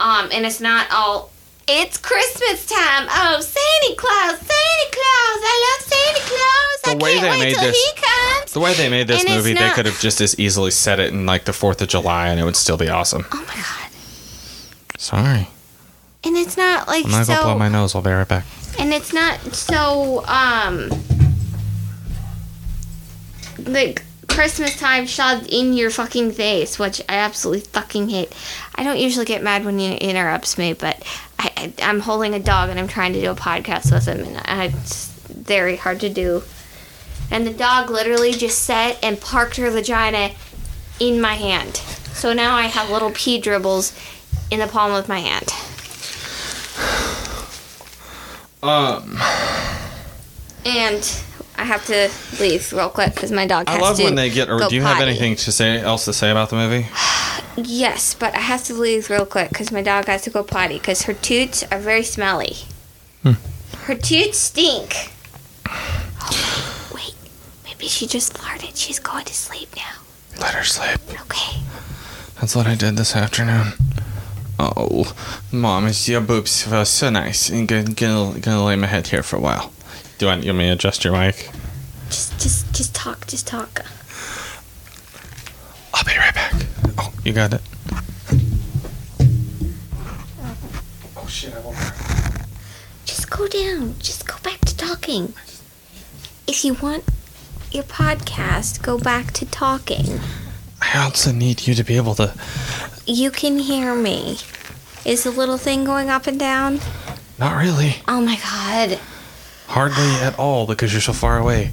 Um, 0.00 0.28
and 0.32 0.44
it's 0.46 0.60
not 0.60 0.86
all. 0.90 1.30
It's 1.68 1.98
Christmas 1.98 2.66
time. 2.66 3.06
Oh, 3.10 3.40
Santa 3.40 3.94
Claus, 3.96 4.38
Santa 4.38 4.88
Claus! 4.90 5.40
I 5.44 5.76
love 5.78 5.86
Santa 5.88 6.20
Claus. 6.26 6.80
The 6.82 6.90
I 6.90 6.94
way 7.04 7.12
can't 7.18 7.22
they 7.22 7.30
wait 7.30 7.40
made 7.44 7.54
till 7.54 7.62
this- 7.62 7.76
he 7.76 8.00
comes. 8.00 8.52
The 8.52 8.60
way 8.60 8.74
they 8.74 8.88
made 8.88 9.06
this 9.06 9.24
And 9.24 9.34
movie, 9.36 9.52
they 9.54 9.70
could 9.70 9.86
have 9.86 10.00
just 10.00 10.20
as 10.20 10.36
easily 10.40 10.72
set 10.72 10.98
it 10.98 11.12
in 11.12 11.26
like 11.26 11.44
the 11.44 11.52
Fourth 11.52 11.80
of 11.80 11.86
July, 11.88 12.28
and 12.28 12.40
it 12.40 12.44
would 12.44 12.56
still 12.56 12.76
be 12.76 12.88
awesome. 12.88 13.24
Oh 13.30 13.44
my 13.46 13.54
god. 13.54 13.90
Sorry, 14.98 15.48
And 16.24 16.36
it's 16.36 16.56
not 16.56 16.88
like 16.88 17.04
I'm 17.04 17.10
gonna 17.12 17.24
so. 17.24 17.34
go 17.36 17.42
blow 17.42 17.58
my 17.58 17.68
nose. 17.68 17.94
I'll 17.94 18.02
be 18.02 18.10
right 18.10 18.26
back. 18.26 18.44
and 18.78 18.92
it's 18.92 19.12
not 19.12 19.38
so 19.54 20.24
um 20.26 20.90
like 23.66 24.02
Christmas 24.40 24.74
time 24.74 25.06
shoved 25.06 25.48
in 25.52 25.74
your 25.74 25.90
fucking 25.90 26.32
face, 26.32 26.78
which 26.78 27.02
I 27.10 27.16
absolutely 27.16 27.60
fucking 27.60 28.08
hate. 28.08 28.32
I 28.74 28.82
don't 28.82 28.96
usually 28.96 29.26
get 29.26 29.42
mad 29.42 29.66
when 29.66 29.78
he 29.78 29.94
interrupts 29.94 30.56
me, 30.56 30.72
but 30.72 31.06
I, 31.38 31.74
I'm 31.82 32.00
holding 32.00 32.32
a 32.32 32.38
dog 32.38 32.70
and 32.70 32.80
I'm 32.80 32.88
trying 32.88 33.12
to 33.12 33.20
do 33.20 33.30
a 33.30 33.34
podcast 33.34 33.92
with 33.92 34.06
him, 34.06 34.20
and 34.20 34.38
I, 34.46 34.72
it's 34.74 35.08
very 35.24 35.76
hard 35.76 36.00
to 36.00 36.08
do. 36.08 36.42
And 37.30 37.46
the 37.46 37.52
dog 37.52 37.90
literally 37.90 38.32
just 38.32 38.60
sat 38.60 38.96
and 39.04 39.20
parked 39.20 39.58
her 39.58 39.70
vagina 39.70 40.30
in 40.98 41.20
my 41.20 41.34
hand. 41.34 41.76
So 42.14 42.32
now 42.32 42.54
I 42.56 42.62
have 42.62 42.88
little 42.88 43.10
pee 43.10 43.38
dribbles 43.38 43.94
in 44.50 44.58
the 44.58 44.68
palm 44.68 44.94
of 44.94 45.06
my 45.06 45.20
hand. 45.20 45.48
Um, 48.62 49.18
And 50.64 51.02
I 51.60 51.64
have 51.64 51.84
to 51.86 52.08
leave 52.42 52.72
real 52.72 52.88
quick 52.88 53.12
because 53.14 53.30
my 53.30 53.46
dog 53.46 53.68
has 53.68 53.78
I 53.78 53.82
love 53.82 53.98
when 53.98 54.14
they 54.14 54.30
get. 54.30 54.48
Or 54.48 54.66
do 54.66 54.74
you 54.74 54.80
have 54.80 55.02
anything 55.02 55.36
to 55.36 55.52
say 55.52 55.78
else 55.78 56.06
to 56.06 56.14
say 56.14 56.30
about 56.30 56.50
the 56.50 56.56
movie? 56.56 56.86
Yes, 57.56 58.14
but 58.14 58.34
I 58.34 58.38
have 58.38 58.64
to 58.64 58.74
leave 58.74 59.10
real 59.10 59.26
quick 59.26 59.50
because 59.50 59.70
my 59.72 59.82
dog 59.82 60.06
has 60.06 60.22
to 60.22 60.30
go 60.30 60.42
potty 60.42 60.78
because 60.78 61.02
her 61.02 61.12
toots 61.12 61.64
are 61.64 61.80
very 61.80 62.04
smelly. 62.04 62.56
Hmm. 63.22 63.32
Her 63.82 63.94
toots 63.96 64.38
stink. 64.38 65.10
Oh, 65.68 66.90
wait, 66.94 67.14
maybe 67.64 67.86
she 67.86 68.06
just 68.06 68.34
farted. 68.34 68.76
She's 68.76 68.98
going 68.98 69.24
to 69.26 69.34
sleep 69.34 69.68
now. 69.76 70.00
Let 70.40 70.54
her 70.54 70.62
sleep. 70.62 71.00
Okay. 71.22 71.60
That's 72.40 72.54
what 72.54 72.66
I 72.66 72.76
did 72.76 72.96
this 72.96 73.14
afternoon. 73.16 73.72
Oh, 74.58 75.12
mom, 75.52 75.90
your 76.04 76.20
boobs 76.20 76.62
feel 76.62 76.84
so 76.84 77.10
nice. 77.10 77.50
I'm 77.50 77.66
gonna, 77.66 77.92
gonna, 77.92 78.38
gonna 78.38 78.64
lay 78.64 78.76
my 78.76 78.86
head 78.86 79.08
here 79.08 79.24
for 79.24 79.36
a 79.36 79.40
while. 79.40 79.72
Do 80.20 80.26
you 80.26 80.32
want, 80.32 80.44
you 80.44 80.50
want 80.50 80.58
me 80.58 80.66
to 80.66 80.72
adjust 80.72 81.02
your 81.02 81.14
mic? 81.14 81.48
Just, 82.10 82.38
just, 82.38 82.74
just 82.74 82.94
talk. 82.94 83.26
Just 83.26 83.46
talk. 83.46 83.86
I'll 85.94 86.04
be 86.04 86.14
right 86.14 86.34
back. 86.34 86.52
Oh, 86.98 87.10
you 87.24 87.32
got 87.32 87.54
it. 87.54 87.62
Oh 91.16 91.26
shit! 91.26 91.54
I 91.54 91.60
won't. 91.60 91.78
Just 93.06 93.30
go 93.30 93.48
down. 93.48 93.94
Just 93.98 94.28
go 94.28 94.34
back 94.42 94.60
to 94.66 94.76
talking. 94.76 95.32
If 96.46 96.66
you 96.66 96.74
want 96.74 97.04
your 97.72 97.84
podcast, 97.84 98.82
go 98.82 98.98
back 98.98 99.32
to 99.32 99.46
talking. 99.46 100.20
I 100.82 101.02
also 101.02 101.32
need 101.32 101.66
you 101.66 101.72
to 101.72 101.82
be 101.82 101.96
able 101.96 102.14
to. 102.16 102.34
You 103.06 103.30
can 103.30 103.58
hear 103.58 103.94
me. 103.94 104.36
Is 105.06 105.24
the 105.24 105.30
little 105.30 105.56
thing 105.56 105.86
going 105.86 106.10
up 106.10 106.26
and 106.26 106.38
down? 106.38 106.80
Not 107.38 107.56
really. 107.56 107.94
Oh 108.06 108.20
my 108.20 108.36
god. 108.36 109.00
Hardly 109.70 110.14
at 110.26 110.36
all 110.36 110.66
because 110.66 110.92
you're 110.92 111.00
so 111.00 111.12
far 111.12 111.38
away. 111.38 111.70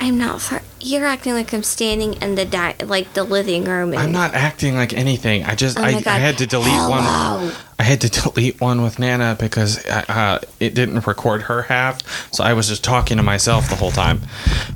I'm 0.00 0.16
not 0.16 0.40
far. 0.40 0.62
You're 0.80 1.04
acting 1.04 1.34
like 1.34 1.52
I'm 1.52 1.62
standing 1.62 2.14
in 2.22 2.34
the 2.34 2.46
di- 2.46 2.76
like 2.86 3.12
the 3.12 3.22
living 3.22 3.64
room. 3.64 3.92
I'm 3.94 4.12
not 4.12 4.32
acting 4.32 4.74
like 4.74 4.94
anything. 4.94 5.44
I 5.44 5.54
just 5.54 5.78
Oh 5.78 5.82
I, 5.82 6.02
I 6.06 6.18
had 6.18 6.38
to 6.38 6.46
delete 6.46 6.72
one. 6.72 7.02
I 7.02 7.82
had 7.82 8.00
to 8.00 8.08
delete 8.32 8.58
one 8.58 8.82
with 8.82 8.98
Nana 8.98 9.36
because 9.38 9.84
uh, 9.84 10.04
uh, 10.08 10.38
it 10.58 10.74
didn't 10.74 11.06
record 11.06 11.42
her 11.42 11.60
half, 11.62 12.32
so 12.32 12.42
I 12.42 12.54
was 12.54 12.68
just 12.68 12.82
talking 12.82 13.18
to 13.18 13.22
myself 13.22 13.68
the 13.68 13.76
whole 13.76 13.90
time. 13.90 14.22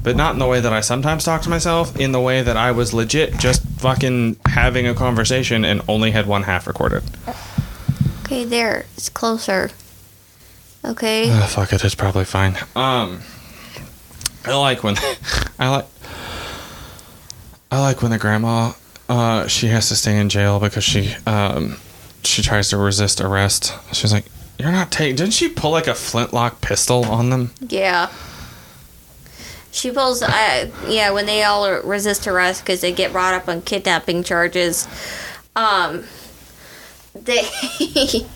But 0.02 0.14
not 0.14 0.34
in 0.34 0.38
the 0.38 0.46
way 0.46 0.60
that 0.60 0.74
I 0.74 0.82
sometimes 0.82 1.24
talk 1.24 1.40
to 1.42 1.48
myself, 1.48 1.98
in 1.98 2.12
the 2.12 2.20
way 2.20 2.42
that 2.42 2.58
I 2.58 2.72
was 2.72 2.92
legit 2.92 3.38
just 3.38 3.66
fucking 3.78 4.36
having 4.44 4.86
a 4.86 4.92
conversation 4.92 5.64
and 5.64 5.80
only 5.88 6.10
had 6.10 6.26
one 6.26 6.42
half 6.42 6.66
recorded. 6.66 7.02
Okay, 8.24 8.44
there. 8.44 8.84
It's 8.98 9.08
closer. 9.08 9.70
Okay. 10.84 11.30
Uh, 11.30 11.46
fuck 11.46 11.72
it, 11.72 11.84
it's 11.84 11.94
probably 11.94 12.24
fine. 12.24 12.56
Um, 12.76 13.22
I 14.44 14.54
like 14.54 14.82
when 14.82 14.96
I 15.58 15.70
like 15.70 15.86
I 17.70 17.80
like 17.80 18.02
when 18.02 18.10
the 18.10 18.18
grandma 18.18 18.72
uh 19.08 19.46
she 19.46 19.68
has 19.68 19.88
to 19.88 19.96
stay 19.96 20.18
in 20.18 20.28
jail 20.28 20.60
because 20.60 20.84
she 20.84 21.14
um 21.26 21.76
she 22.22 22.42
tries 22.42 22.68
to 22.70 22.76
resist 22.76 23.20
arrest. 23.20 23.74
She's 23.92 24.12
like, 24.12 24.24
"You're 24.58 24.72
not 24.72 24.90
taking." 24.90 25.16
Didn't 25.16 25.34
she 25.34 25.48
pull 25.48 25.70
like 25.70 25.86
a 25.86 25.94
flintlock 25.94 26.60
pistol 26.60 27.04
on 27.04 27.30
them? 27.30 27.52
Yeah. 27.60 28.10
She 29.70 29.90
pulls. 29.90 30.22
Uh, 30.22 30.70
yeah, 30.86 31.10
when 31.10 31.26
they 31.26 31.42
all 31.42 31.70
resist 31.82 32.26
arrest 32.26 32.62
because 32.62 32.80
they 32.80 32.92
get 32.92 33.12
brought 33.12 33.34
up 33.34 33.48
on 33.48 33.62
kidnapping 33.62 34.22
charges. 34.22 34.88
Um. 35.56 36.04
They. 37.14 37.42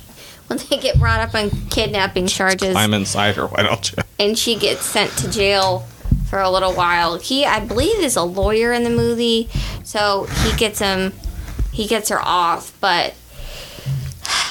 when 0.49 0.59
they 0.69 0.76
get 0.76 0.99
brought 0.99 1.21
up 1.21 1.35
on 1.35 1.50
kidnapping 1.71 2.26
charges. 2.26 2.75
I'm 2.75 2.93
inside 2.93 3.37
her. 3.37 3.47
Why 3.47 3.62
don't 3.62 3.93
you? 3.93 4.02
and 4.19 4.37
she 4.37 4.57
gets 4.57 4.85
sent 4.85 5.12
to 5.19 5.31
jail 5.31 5.87
for 6.28 6.40
a 6.40 6.50
little 6.50 6.73
while. 6.73 7.19
He, 7.19 7.45
I 7.47 7.61
believe, 7.61 8.00
is 8.00 8.17
a 8.17 8.23
lawyer 8.23 8.73
in 8.73 8.85
the 8.85 8.90
movie, 8.90 9.49
so 9.85 10.25
he 10.43 10.57
gets 10.57 10.81
him, 10.81 11.12
he 11.73 11.87
gets 11.87 12.09
her 12.09 12.21
off, 12.21 12.78
but 12.81 13.14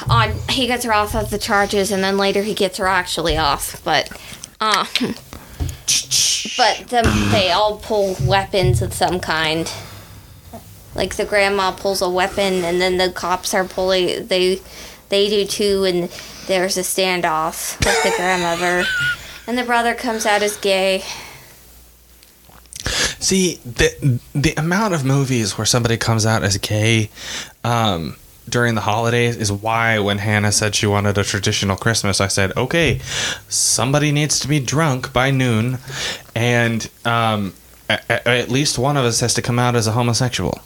on 0.09 0.33
he 0.49 0.67
gets 0.67 0.85
her 0.85 0.93
off 0.93 1.15
of 1.15 1.29
the 1.29 1.37
charges, 1.37 1.91
and 1.91 2.03
then 2.03 2.17
later 2.17 2.41
he 2.43 2.53
gets 2.53 2.77
her 2.77 2.87
actually 2.87 3.37
off, 3.37 3.83
but. 3.83 4.09
Uh, 4.59 4.85
but 6.57 6.87
the, 6.89 7.29
they 7.31 7.51
all 7.51 7.77
pull 7.77 8.15
weapons 8.21 8.81
of 8.81 8.93
some 8.93 9.19
kind. 9.19 9.71
Like 10.95 11.15
the 11.15 11.25
grandma 11.25 11.71
pulls 11.71 12.01
a 12.01 12.09
weapon, 12.09 12.63
and 12.63 12.81
then 12.81 12.97
the 12.97 13.11
cops 13.11 13.53
are 13.53 13.65
pulling. 13.65 14.25
They, 14.27 14.61
they 15.09 15.29
do 15.29 15.45
too, 15.45 15.83
and 15.85 16.09
there's 16.47 16.77
a 16.77 16.81
standoff 16.81 17.77
with 17.85 18.03
the 18.03 18.13
grandmother, 18.15 18.85
and 19.47 19.57
the 19.57 19.63
brother 19.63 19.93
comes 19.93 20.25
out 20.25 20.41
as 20.41 20.57
gay. 20.57 21.03
See 23.19 23.55
the 23.65 24.19
the 24.33 24.53
amount 24.55 24.93
of 24.93 25.03
movies 25.03 25.57
where 25.57 25.65
somebody 25.65 25.97
comes 25.97 26.25
out 26.25 26.43
as 26.43 26.57
gay 26.57 27.09
um, 27.63 28.15
during 28.47 28.75
the 28.75 28.81
holidays 28.81 29.35
is 29.35 29.51
why 29.51 29.99
when 29.99 30.19
Hannah 30.19 30.51
said 30.51 30.75
she 30.75 30.87
wanted 30.87 31.17
a 31.17 31.23
traditional 31.23 31.75
Christmas, 31.75 32.21
I 32.21 32.27
said, 32.27 32.55
okay, 32.55 32.99
somebody 33.49 34.11
needs 34.11 34.39
to 34.41 34.47
be 34.47 34.59
drunk 34.59 35.11
by 35.11 35.31
noon, 35.31 35.79
and 36.35 36.89
um, 37.05 37.53
at 37.89 38.49
least 38.49 38.77
one 38.77 38.97
of 38.97 39.05
us 39.05 39.19
has 39.19 39.33
to 39.35 39.41
come 39.41 39.59
out 39.59 39.75
as 39.75 39.87
a 39.87 39.91
homosexual. 39.91 40.61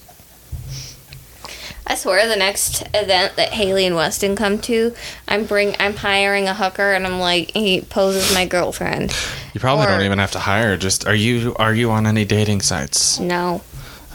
I 1.91 1.95
swear, 1.95 2.25
the 2.25 2.37
next 2.37 2.83
event 2.93 3.35
that 3.35 3.49
Haley 3.49 3.85
and 3.85 3.97
Weston 3.97 4.37
come 4.37 4.59
to, 4.59 4.95
I'm 5.27 5.43
bring, 5.43 5.75
I'm 5.77 5.93
hiring 5.97 6.47
a 6.47 6.53
hooker, 6.53 6.93
and 6.93 7.05
I'm 7.05 7.19
like, 7.19 7.51
he 7.51 7.81
poses 7.81 8.33
my 8.33 8.45
girlfriend. 8.45 9.13
You 9.53 9.59
probably 9.59 9.87
Or- 9.87 9.89
don't 9.89 10.03
even 10.03 10.17
have 10.17 10.31
to 10.31 10.39
hire. 10.39 10.77
Just 10.77 11.05
are 11.05 11.13
you 11.13 11.53
are 11.57 11.73
you 11.73 11.91
on 11.91 12.07
any 12.07 12.23
dating 12.23 12.61
sites? 12.61 13.19
No, 13.19 13.61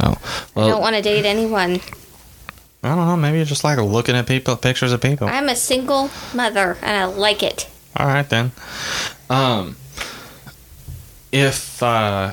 Oh, 0.01 0.17
I 0.57 0.69
don't 0.69 0.81
want 0.81 0.97
to 0.97 1.03
date 1.03 1.27
anyone. 1.27 1.81
I 2.83 2.89
don't 2.95 3.07
know. 3.07 3.17
Maybe 3.17 3.37
you're 3.37 3.45
just 3.47 3.63
like 3.63 3.79
looking 3.79 4.15
at 4.17 4.27
people, 4.27 4.57
pictures 4.57 4.93
of 4.93 5.03
people. 5.03 5.29
I'm 5.29 5.51
a 5.51 5.57
single 5.57 6.09
mother, 6.35 6.79
and 6.81 6.97
I 6.97 7.05
like 7.05 7.43
it. 7.43 7.69
All 7.95 8.07
right 8.07 8.27
then. 8.29 8.53
Um, 9.29 9.77
if 11.31 11.83
uh, 11.83 12.33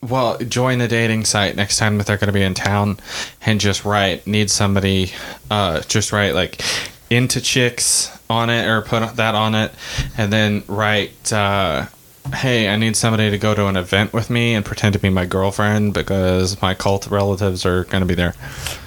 well, 0.00 0.38
join 0.38 0.80
a 0.80 0.88
dating 0.88 1.24
site 1.24 1.56
next 1.56 1.76
time 1.76 1.98
that 1.98 2.06
they're 2.06 2.16
going 2.16 2.28
to 2.28 2.32
be 2.32 2.42
in 2.42 2.54
town, 2.54 2.98
and 3.44 3.60
just 3.60 3.84
write 3.84 4.26
need 4.26 4.50
somebody. 4.50 5.12
Uh, 5.50 5.80
just 5.82 6.12
write 6.12 6.34
like 6.34 6.62
into 7.10 7.40
chicks 7.40 8.16
on 8.28 8.50
it 8.50 8.66
or 8.66 8.82
put 8.82 9.16
that 9.16 9.34
on 9.34 9.54
it, 9.54 9.72
and 10.16 10.32
then 10.32 10.62
write. 10.68 11.32
Uh, 11.32 11.86
Hey, 12.34 12.68
I 12.68 12.76
need 12.76 12.94
somebody 12.94 13.30
to 13.30 13.38
go 13.38 13.54
to 13.54 13.68
an 13.68 13.76
event 13.76 14.12
with 14.12 14.28
me 14.28 14.54
and 14.54 14.62
pretend 14.62 14.92
to 14.92 14.98
be 14.98 15.08
my 15.08 15.24
girlfriend 15.24 15.94
because 15.94 16.60
my 16.60 16.74
cult 16.74 17.06
relatives 17.06 17.64
are 17.64 17.84
going 17.84 18.02
to 18.02 18.06
be 18.06 18.14
there. 18.14 18.34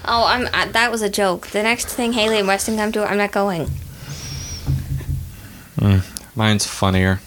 Oh, 0.05 0.25
I'm. 0.27 0.47
I, 0.53 0.67
that 0.67 0.91
was 0.91 1.01
a 1.01 1.09
joke. 1.09 1.47
The 1.47 1.63
next 1.63 1.87
thing 1.87 2.13
Haley 2.13 2.37
and 2.37 2.47
Weston 2.47 2.77
come 2.77 2.91
to, 2.91 3.03
I'm 3.03 3.17
not 3.17 3.31
going. 3.31 3.67
Mine's 6.35 6.67
funnier. 6.67 7.19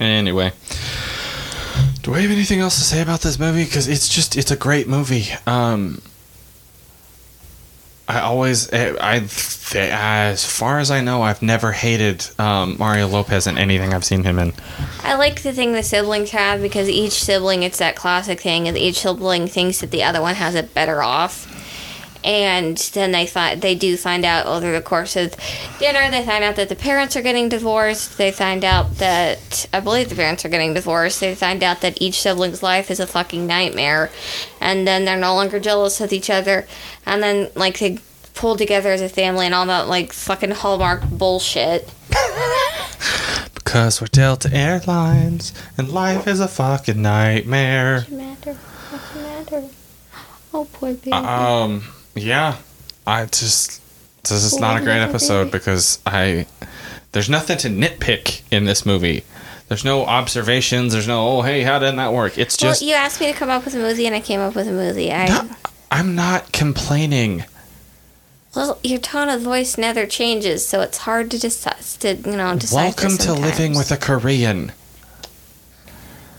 Anyway, 0.00 0.52
do 2.02 2.14
I 2.14 2.20
have 2.20 2.30
anything 2.30 2.60
else 2.60 2.76
to 2.76 2.84
say 2.84 3.02
about 3.02 3.20
this 3.20 3.38
movie? 3.38 3.64
Because 3.64 3.86
it's 3.86 4.08
just 4.08 4.36
it's 4.36 4.50
a 4.50 4.56
great 4.56 4.88
movie. 4.88 5.26
Um, 5.46 6.00
I 8.08 8.20
always 8.20 8.72
I, 8.72 8.96
I 8.98 9.16
as 9.76 10.44
far 10.44 10.80
as 10.80 10.90
I 10.90 11.00
know, 11.00 11.22
I've 11.22 11.42
never 11.42 11.70
hated 11.70 12.26
um, 12.38 12.76
Mario 12.78 13.06
Lopez 13.06 13.46
in 13.46 13.58
anything 13.58 13.94
I've 13.94 14.04
seen 14.04 14.24
him 14.24 14.38
in. 14.38 14.52
I 15.02 15.14
like 15.14 15.42
the 15.42 15.52
thing 15.52 15.74
the 15.74 15.82
siblings 15.82 16.30
have 16.30 16.62
because 16.62 16.88
each 16.88 17.12
sibling, 17.12 17.62
it's 17.62 17.78
that 17.78 17.94
classic 17.94 18.40
thing, 18.40 18.66
and 18.66 18.76
each 18.76 19.00
sibling 19.00 19.46
thinks 19.46 19.80
that 19.80 19.90
the 19.90 20.02
other 20.02 20.20
one 20.20 20.34
has 20.34 20.54
it 20.54 20.74
better 20.74 21.02
off. 21.02 21.46
And 22.24 22.76
then 22.94 23.12
they 23.12 23.26
find 23.26 23.62
they 23.62 23.74
do 23.74 23.96
find 23.96 24.24
out 24.24 24.46
over 24.46 24.72
the 24.72 24.82
course 24.82 25.16
of 25.16 25.34
dinner. 25.78 26.10
They 26.10 26.24
find 26.24 26.44
out 26.44 26.56
that 26.56 26.68
the 26.68 26.76
parents 26.76 27.16
are 27.16 27.22
getting 27.22 27.48
divorced. 27.48 28.18
They 28.18 28.30
find 28.30 28.64
out 28.64 28.96
that 28.96 29.66
I 29.72 29.80
believe 29.80 30.08
the 30.08 30.14
parents 30.16 30.44
are 30.44 30.48
getting 30.48 30.74
divorced. 30.74 31.20
They 31.20 31.34
find 31.34 31.62
out 31.62 31.80
that 31.80 32.00
each 32.00 32.20
sibling's 32.20 32.62
life 32.62 32.90
is 32.90 33.00
a 33.00 33.06
fucking 33.06 33.46
nightmare, 33.46 34.10
and 34.60 34.86
then 34.86 35.04
they're 35.04 35.16
no 35.16 35.34
longer 35.34 35.60
jealous 35.60 36.00
with 36.00 36.12
each 36.12 36.30
other. 36.30 36.66
And 37.06 37.22
then 37.22 37.50
like 37.54 37.78
they 37.78 37.98
pull 38.34 38.56
together 38.56 38.90
as 38.90 39.02
a 39.02 39.08
family 39.08 39.46
and 39.46 39.54
all 39.54 39.66
that 39.66 39.88
like 39.88 40.12
fucking 40.12 40.52
hallmark 40.52 41.02
bullshit. 41.10 41.92
Because 43.54 44.00
we're 44.00 44.08
Delta 44.08 44.50
Airlines 44.52 45.52
and 45.78 45.90
life 45.90 46.26
is 46.26 46.40
a 46.40 46.48
fucking 46.48 47.00
nightmare. 47.00 48.06
Matter, 48.10 48.54
fucking 48.54 49.22
matter. 49.22 49.68
Oh 50.52 50.66
poor 50.72 50.94
baby. 50.94 51.12
Um, 51.12 51.84
yeah. 52.14 52.56
I 53.06 53.26
just. 53.26 53.80
This 54.22 54.44
is 54.44 54.58
not 54.58 54.80
a 54.80 54.84
great 54.84 55.00
episode 55.00 55.50
because 55.50 55.98
I. 56.04 56.46
There's 57.12 57.28
nothing 57.28 57.58
to 57.58 57.68
nitpick 57.68 58.42
in 58.50 58.64
this 58.64 58.86
movie. 58.86 59.24
There's 59.68 59.84
no 59.84 60.04
observations. 60.04 60.92
There's 60.92 61.06
no, 61.06 61.28
oh, 61.28 61.42
hey, 61.42 61.62
how 61.62 61.78
didn't 61.78 61.96
that 61.96 62.12
work? 62.12 62.38
It's 62.38 62.56
just. 62.56 62.82
well, 62.82 62.88
you 62.88 62.94
asked 62.94 63.20
me 63.20 63.32
to 63.32 63.38
come 63.38 63.50
up 63.50 63.64
with 63.64 63.74
a 63.74 63.78
movie, 63.78 64.06
and 64.06 64.14
I 64.14 64.20
came 64.20 64.40
up 64.40 64.54
with 64.54 64.66
a 64.66 64.72
movie. 64.72 65.12
I 65.12 65.28
No, 65.28 65.48
I'm 65.90 66.14
not 66.14 66.52
complaining. 66.52 67.44
well, 68.54 68.78
your 68.82 68.98
tone 68.98 69.28
of 69.28 69.42
voice 69.42 69.78
never 69.78 70.06
changes, 70.06 70.66
so 70.66 70.80
it's 70.80 70.98
hard 70.98 71.30
to 71.30 71.38
decide. 71.38 71.80
To 72.00 72.14
you 72.14 72.36
know, 72.36 72.56
decipher 72.56 72.76
Welcome 72.76 73.18
to 73.18 73.32
living 73.32 73.76
with 73.76 73.92
a 73.92 73.96
Korean. 73.96 74.72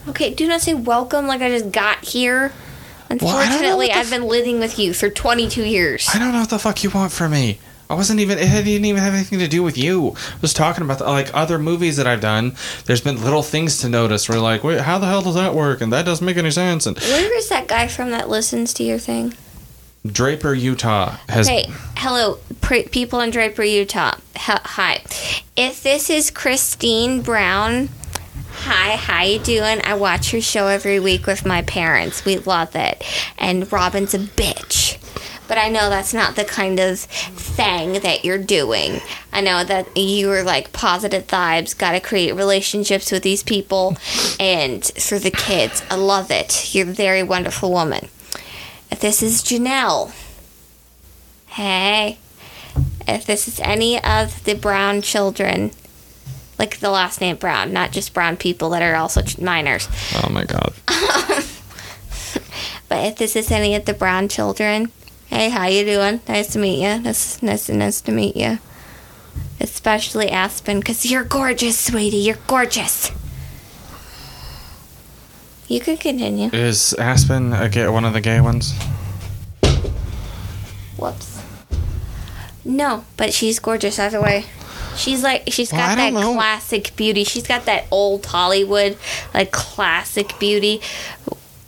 Okay, 0.08 0.34
do 0.34 0.48
not 0.48 0.62
say 0.62 0.74
welcome 0.74 1.28
like 1.28 1.42
I 1.42 1.50
just 1.50 1.72
got 1.72 2.04
here. 2.04 2.52
Well, 3.20 3.36
I 3.36 3.50
don't 3.50 3.62
know 3.62 3.80
Unfortunately, 3.80 3.88
the 3.88 3.98
I've 3.98 4.10
been 4.10 4.28
living 4.28 4.60
with 4.60 4.80
you 4.80 4.94
for 4.94 5.10
22 5.10 5.64
years. 5.64 6.08
I 6.14 6.20
don't 6.20 6.32
know 6.34 6.40
what 6.42 6.50
the 6.50 6.60
fuck 6.60 6.84
you 6.84 6.90
want 6.90 7.12
from 7.12 7.32
me. 7.32 7.60
I 7.90 7.94
wasn't 7.94 8.22
even. 8.22 8.38
It 8.38 8.48
didn't 8.64 8.86
even 8.86 9.02
have 9.02 9.14
anything 9.14 9.40
to 9.40 9.50
do 9.50 9.64
with 9.64 9.78
you. 9.78 10.12
I 10.12 10.40
was 10.42 10.54
talking 10.54 10.82
about 10.86 11.02
like 11.02 11.30
other 11.34 11.60
movies 11.60 11.98
that 11.98 12.08
I've 12.08 12.22
done. 12.22 12.56
There's 12.86 13.02
been 13.02 13.22
little 13.22 13.44
things 13.44 13.80
to 13.80 13.90
notice. 13.90 14.30
Where 14.30 14.40
like, 14.40 14.64
wait, 14.64 14.80
how 14.80 14.98
the 14.98 15.08
hell 15.08 15.22
does 15.22 15.36
that 15.36 15.54
work? 15.54 15.82
And 15.82 15.92
that 15.92 16.06
doesn't 16.06 16.26
make 16.26 16.38
any 16.38 16.52
sense. 16.52 16.86
And 16.86 16.98
Where 16.98 17.38
is 17.38 17.50
that 17.50 17.68
guy 17.68 17.90
from 17.90 18.12
that 18.12 18.30
listens 18.30 18.74
to 18.76 18.84
your 18.84 18.98
thing? 18.98 19.34
Draper, 20.06 20.54
Utah 20.54 21.18
has. 21.28 21.50
Hey, 21.50 21.66
hello, 21.98 22.40
pr- 22.62 22.90
people 22.90 23.20
in 23.20 23.30
Draper, 23.30 23.64
Utah. 23.64 24.16
H- 24.36 24.60
hi. 24.64 25.04
If 25.58 25.84
this 25.84 26.10
is 26.10 26.32
Christine 26.32 27.22
Brown, 27.22 27.90
hi, 28.64 28.96
how 28.96 29.24
you 29.24 29.40
doing? 29.40 29.82
I 29.84 29.96
watch 29.96 30.32
your 30.32 30.42
show 30.42 30.68
every 30.68 31.00
week 31.00 31.26
with 31.26 31.48
my 31.48 31.64
parents. 31.64 32.24
We 32.26 32.38
love 32.38 32.76
it. 32.76 33.04
And 33.40 33.72
Robyn's 33.72 34.14
a 34.14 34.20
bitch. 34.20 35.00
But 35.48 35.58
I 35.58 35.70
know 35.70 35.90
that's 35.90 36.14
not 36.14 36.36
the 36.36 36.46
kind 36.46 36.80
of 36.80 37.00
thing 37.00 37.94
that 38.02 38.24
you're 38.24 38.38
doing. 38.38 39.02
I 39.34 39.42
know 39.42 39.64
that 39.64 39.98
you 39.98 40.32
are 40.32 40.44
like 40.44 40.74
positive 40.74 41.26
vibes, 41.26 41.76
gotta 41.76 42.00
create 42.00 42.36
relationships 42.36 43.12
with 43.12 43.24
these 43.24 43.42
people 43.42 43.98
and 44.40 44.86
for 44.86 45.18
the 45.18 45.32
kids. 45.32 45.84
I 45.90 45.96
love 45.96 46.30
it. 46.30 46.76
You're 46.76 46.88
a 46.88 46.94
very 46.94 47.24
wonderful 47.24 47.72
woman. 47.72 48.10
If 48.92 49.00
this 49.00 49.24
is 49.24 49.42
Janelle, 49.42 50.14
hey, 51.48 52.20
if 53.08 53.26
this 53.26 53.48
is 53.48 53.60
any 53.60 54.02
of 54.04 54.44
the 54.44 54.54
brown 54.54 55.02
children, 55.02 55.72
like 56.62 56.78
the 56.78 56.92
last 56.92 57.20
name 57.22 57.38
Brown, 57.38 57.74
not 57.74 57.92
just 57.92 58.14
brown 58.14 58.38
people 58.38 58.70
that 58.70 58.84
are 58.84 58.96
also 58.96 59.24
minors, 59.42 59.88
Oh 60.24 60.30
my 60.30 60.46
god. 60.46 60.74
but 62.88 63.04
if 63.08 63.16
this 63.18 63.36
is 63.36 63.50
any 63.50 63.74
of 63.74 63.86
the 63.86 63.96
brown 63.96 64.28
children, 64.30 64.92
hey, 65.26 65.50
how 65.50 65.66
you 65.66 65.84
doing? 65.84 66.22
Nice 66.28 66.54
to 66.54 66.60
meet 66.60 66.84
you. 66.84 67.00
Nice, 67.02 67.42
nice, 67.42 67.68
nice 67.68 68.00
to 68.02 68.12
meet 68.12 68.36
you. 68.36 68.60
Especially 69.60 70.28
Aspyn, 70.28 70.82
because 70.82 71.04
you're 71.04 71.24
gorgeous, 71.24 71.80
sweetie. 71.80 72.18
You're 72.18 72.38
gorgeous. 72.46 73.12
You 75.68 75.80
can 75.80 75.98
continue. 75.98 76.52
Is 76.54 76.94
Aspyn 77.00 77.60
a 77.60 77.70
gay, 77.70 77.88
one 77.88 78.06
of 78.06 78.14
the 78.14 78.22
gay 78.22 78.40
ones? 78.40 78.74
Whoops. 80.96 81.42
No, 82.64 83.06
but 83.18 83.34
she's 83.34 83.58
gorgeous 83.58 83.98
either 83.98 84.22
way. 84.22 84.46
She's 84.96 85.24
like 85.24 85.44
she's 85.48 85.72
Well, 85.72 85.82
got 85.82 85.96
that 85.98 86.14
know. 86.14 86.34
classic 86.34 86.96
beauty. 86.96 87.24
She's 87.24 87.48
got 87.48 87.66
that 87.66 87.86
old 87.92 88.26
Hollywood 88.26 88.98
like 89.34 89.52
classic 89.52 90.38
beauty. 90.40 90.82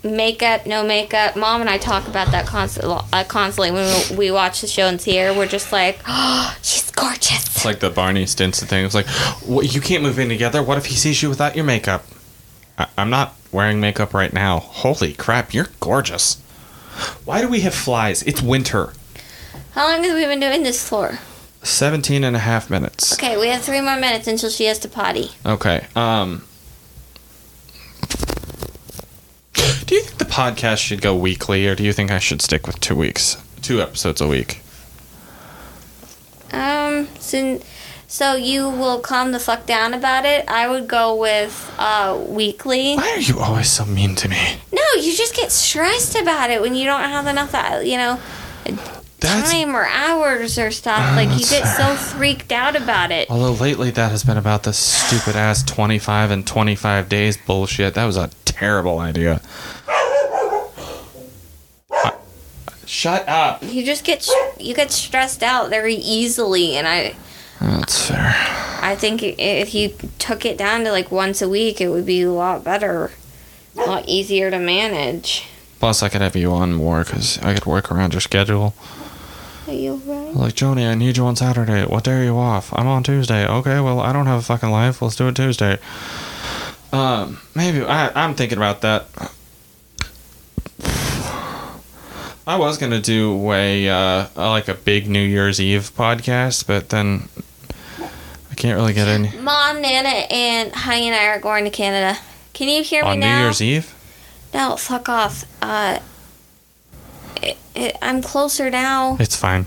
Makeup, 0.05 0.65
no 0.65 0.83
makeup. 0.85 1.37
Mom 1.37 1.61
and 1.61 1.69
I 1.69 1.77
talk 1.77 2.07
about 2.09 2.31
that 2.31 2.45
constantly. 2.45 2.97
Uh, 3.13 3.23
constantly 3.23 3.71
when 3.71 4.17
we 4.17 4.31
watch 4.31 4.59
the 4.59 4.67
show 4.67 4.87
and 4.87 4.99
see 4.99 5.15
her, 5.17 5.33
we're 5.33 5.47
just 5.47 5.71
like, 5.71 5.99
oh, 6.05 6.53
she's 6.61 6.91
gorgeous. 6.91 7.45
It's 7.55 7.63
like 7.65 7.79
the 7.79 7.89
Barney 7.89 8.25
Stinson 8.25 8.67
thing. 8.67 8.83
It's 8.85 8.93
like, 8.95 9.07
what, 9.45 9.73
you 9.73 9.79
can't 9.79 10.03
move 10.03 10.19
in 10.19 10.27
together. 10.27 10.61
What 10.61 10.77
if 10.77 10.87
he 10.87 10.95
sees 10.95 11.23
you 11.23 11.29
without 11.29 11.55
your 11.55 11.63
makeup? 11.63 12.03
I, 12.77 12.87
I'm 12.97 13.09
not 13.09 13.35
wearing 13.53 13.79
makeup 13.79 14.13
right 14.13 14.33
now. 14.33 14.59
Holy 14.59 15.13
crap, 15.13 15.53
you're 15.53 15.69
gorgeous. 15.79 16.35
Why 17.23 17.39
do 17.39 17.47
we 17.47 17.61
have 17.61 17.73
flies? 17.73 18.23
It's 18.23 18.41
winter. 18.41 18.91
How 19.71 19.87
long 19.87 20.03
have 20.03 20.15
we 20.15 20.25
been 20.25 20.41
doing 20.41 20.63
this 20.63 20.87
for? 20.87 21.17
17 21.63 22.23
and 22.23 22.35
a 22.35 22.39
half 22.39 22.69
minutes. 22.69 23.13
Okay, 23.13 23.37
we 23.37 23.47
have 23.47 23.61
three 23.61 23.81
more 23.81 23.95
minutes 23.97 24.27
until 24.27 24.49
she 24.49 24.65
has 24.65 24.79
to 24.79 24.89
potty. 24.89 25.31
Okay. 25.45 25.87
Um. 25.95 26.43
Do 29.85 29.95
you 29.95 30.01
think 30.01 30.17
the 30.17 30.25
podcast 30.25 30.77
should 30.79 31.01
go 31.01 31.15
weekly, 31.15 31.67
or 31.67 31.75
do 31.75 31.83
you 31.83 31.93
think 31.93 32.09
I 32.11 32.19
should 32.19 32.41
stick 32.41 32.65
with 32.67 32.79
two 32.79 32.95
weeks, 32.95 33.37
two 33.61 33.81
episodes 33.81 34.21
a 34.21 34.27
week? 34.27 34.61
Um, 36.51 37.07
so, 37.19 37.59
so 38.07 38.35
you 38.35 38.69
will 38.69 38.99
calm 38.99 39.31
the 39.31 39.39
fuck 39.39 39.65
down 39.65 39.93
about 39.93 40.25
it. 40.25 40.47
I 40.47 40.67
would 40.67 40.87
go 40.87 41.15
with 41.15 41.73
uh 41.77 42.17
weekly. 42.27 42.95
Why 42.95 43.09
are 43.11 43.19
you 43.19 43.39
always 43.39 43.69
so 43.69 43.85
mean 43.85 44.15
to 44.15 44.29
me? 44.29 44.57
No, 44.71 44.81
you 45.01 45.15
just 45.15 45.35
get 45.35 45.51
stressed 45.51 46.15
about 46.15 46.49
it 46.49 46.61
when 46.61 46.75
you 46.75 46.85
don't 46.85 47.01
have 47.01 47.27
enough, 47.27 47.53
uh, 47.53 47.81
you 47.83 47.97
know, 47.97 48.19
That's 49.23 49.51
time 49.51 49.75
or 49.75 49.85
hours 49.85 50.59
or 50.59 50.69
stuff. 50.71 51.15
Like 51.15 51.29
you 51.31 51.45
get 51.47 51.63
so 51.65 51.95
freaked 51.95 52.51
out 52.51 52.75
about 52.75 53.09
it. 53.11 53.29
although 53.29 53.53
lately 53.53 53.89
that 53.91 54.11
has 54.11 54.23
been 54.23 54.37
about 54.37 54.63
the 54.63 54.73
stupid 54.73 55.35
ass 55.35 55.63
25 55.63 56.29
and 56.31 56.45
25 56.45 57.09
days 57.09 57.37
bullshit. 57.37 57.93
That 57.95 58.05
was 58.05 58.17
a 58.17 58.29
terrible 58.45 58.99
idea. 58.99 59.41
I- 61.91 62.13
Shut 62.85 63.27
up. 63.27 63.63
You 63.63 63.83
just 63.85 64.03
get 64.03 64.27
you 64.59 64.75
get 64.75 64.91
stressed 64.91 65.41
out 65.41 65.69
very 65.69 65.95
easily, 65.95 66.75
and 66.75 66.87
I 66.87 67.15
That's 67.61 68.07
fair. 68.09 68.35
I 68.81 68.95
think 68.97 69.23
if 69.23 69.73
you 69.73 69.95
took 70.19 70.45
it 70.45 70.57
down 70.57 70.83
to 70.83 70.91
like 70.91 71.11
once 71.11 71.41
a 71.41 71.47
week, 71.49 71.79
it 71.79 71.87
would 71.87 72.05
be 72.05 72.21
a 72.23 72.31
lot 72.31 72.63
better, 72.63 73.11
a 73.77 73.81
lot 73.85 74.07
easier 74.07 74.51
to 74.51 74.59
manage. 74.59 75.45
Plus, 75.79 76.03
I 76.03 76.09
could 76.09 76.21
have 76.21 76.35
you 76.35 76.51
on 76.51 76.73
more 76.73 77.03
because 77.03 77.37
I 77.39 77.53
could 77.53 77.65
work 77.65 77.91
around 77.91 78.13
your 78.13 78.21
schedule. 78.21 78.73
Are 79.67 79.73
you 79.73 79.95
right? 80.05 80.33
Like, 80.35 80.53
Joni, 80.55 80.89
I 80.89 80.95
need 80.95 81.15
you 81.17 81.25
on 81.25 81.35
Saturday. 81.35 81.85
What 81.85 82.03
day 82.03 82.21
are 82.21 82.23
you 82.23 82.37
off? 82.37 82.73
I'm 82.73 82.87
on 82.87 83.03
Tuesday. 83.03 83.47
Okay, 83.47 83.79
well, 83.79 83.99
I 84.01 84.11
don't 84.11 84.25
have 84.25 84.39
a 84.39 84.43
fucking 84.43 84.69
life. 84.69 85.01
Let's 85.01 85.15
do 85.15 85.27
it 85.29 85.35
Tuesday. 85.35 85.77
Um, 86.91 87.39
maybe 87.55 87.83
I, 87.83 88.11
I'm 88.13 88.35
thinking 88.35 88.57
about 88.57 88.81
that. 88.81 89.07
I 92.45 92.57
was 92.57 92.77
gonna 92.77 92.99
do 92.99 93.51
a 93.53 93.87
uh, 93.89 94.27
like 94.35 94.67
a 94.67 94.73
big 94.73 95.07
New 95.09 95.21
Year's 95.23 95.61
Eve 95.61 95.91
podcast, 95.95 96.67
but 96.67 96.89
then 96.89 97.29
I 98.51 98.55
can't 98.55 98.75
really 98.75 98.93
get 98.93 99.07
any 99.07 99.31
Mom, 99.39 99.81
Nana, 99.81 100.09
and 100.09 100.73
Honey 100.73 101.07
and 101.07 101.15
I 101.15 101.27
are 101.27 101.39
going 101.39 101.63
to 101.63 101.69
Canada. 101.69 102.19
Can 102.53 102.67
you 102.67 102.83
hear 102.83 103.03
me 103.03 103.15
now? 103.15 103.31
on 103.31 103.37
New? 103.39 103.43
Year's 103.45 103.61
Eve. 103.61 103.95
No, 104.53 104.75
fuck 104.75 105.07
off. 105.07 105.45
Uh, 105.61 105.99
it, 107.43 107.57
it, 107.75 107.97
I'm 108.01 108.21
closer 108.21 108.69
now. 108.69 109.17
It's 109.19 109.35
fine. 109.35 109.65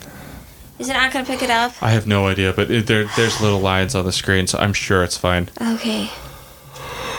Is 0.79 0.89
it 0.89 0.93
not 0.93 1.12
gonna 1.12 1.25
pick 1.25 1.43
it 1.43 1.51
up? 1.51 1.73
I 1.83 1.91
have 1.91 2.07
no 2.07 2.27
idea, 2.27 2.53
but 2.53 2.71
it, 2.71 2.87
there 2.87 3.05
there's 3.17 3.41
little 3.41 3.61
lines 3.61 3.95
on 3.95 4.05
the 4.05 4.12
screen, 4.12 4.47
so 4.47 4.59
I'm 4.59 4.73
sure 4.73 5.03
it's 5.03 5.17
fine. 5.17 5.49
Okay. 5.61 6.11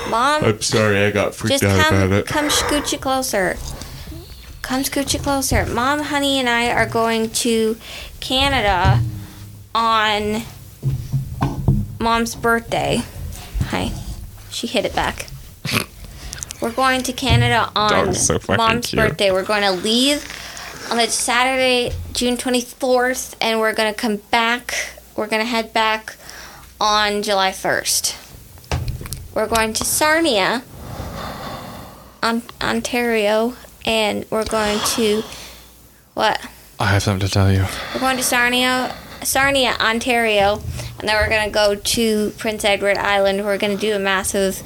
Mom, 0.10 0.44
I'm 0.44 0.62
sorry, 0.62 1.00
I 1.00 1.12
got 1.12 1.36
freaked 1.36 1.64
out 1.64 1.86
come, 1.86 1.96
about 1.96 2.20
it. 2.20 2.26
come 2.28 2.48
scooch 2.48 2.94
it 2.94 3.02
closer. 3.02 3.58
Come 4.62 4.84
scooch 4.84 5.16
it 5.16 5.22
closer. 5.24 5.66
Mom, 5.66 6.00
Honey, 6.00 6.40
and 6.40 6.48
I 6.48 6.72
are 6.72 6.86
going 6.86 7.30
to 7.32 7.78
Canada 8.20 9.02
on 9.74 10.44
Mom's 12.00 12.36
birthday. 12.36 13.02
Hi. 13.66 13.92
She 14.50 14.68
hit 14.68 14.86
it 14.86 14.96
back. 14.96 15.28
We're 16.62 16.72
going 16.72 17.04
to 17.04 17.14
Canada 17.14 17.72
on 17.76 18.14
so 18.14 18.40
Mom's 18.50 18.88
cute. 18.88 19.00
birthday. 19.00 19.32
We're 19.32 19.44
going 19.44 19.64
to 19.64 19.72
leave 19.72 20.24
on 20.90 20.98
the 20.98 21.08
Saturday, 21.08 21.92
June 22.14 22.38
24th, 22.38 23.36
and 23.42 23.60
we're 23.60 23.74
going 23.74 23.94
to 23.94 24.00
come 24.00 24.18
back. 24.32 24.74
We're 25.16 25.28
going 25.28 25.42
to 25.42 25.48
head 25.48 25.74
back 25.74 26.16
on 26.80 27.24
July 27.24 27.52
1st. 27.52 28.16
We're 29.34 29.48
going 29.48 29.74
to 29.74 29.84
Sarnia, 29.84 30.64
on, 32.24 32.42
Ontario, 32.62 33.56
and 33.86 34.26
we're 34.30 34.46
going 34.46 34.80
to. 34.96 35.24
What? 36.14 36.40
I 36.80 36.86
have 36.86 37.04
something 37.04 37.28
to 37.28 37.34
tell 37.34 37.52
you. 37.52 37.66
We're 37.94 38.00
going 38.00 38.18
to 38.18 38.24
Sarnia, 38.24 38.96
Sarnia, 39.24 39.76
Ontario, 39.80 40.62
and 41.00 41.08
then 41.08 41.16
we're 41.16 41.30
gonna 41.30 41.52
go 41.52 41.76
to 41.76 42.32
Prince 42.38 42.64
Edward 42.64 42.98
Island. 42.98 43.44
We're 43.44 43.58
gonna 43.58 43.78
do 43.78 43.96
a 43.96 44.00
massive 44.00 44.64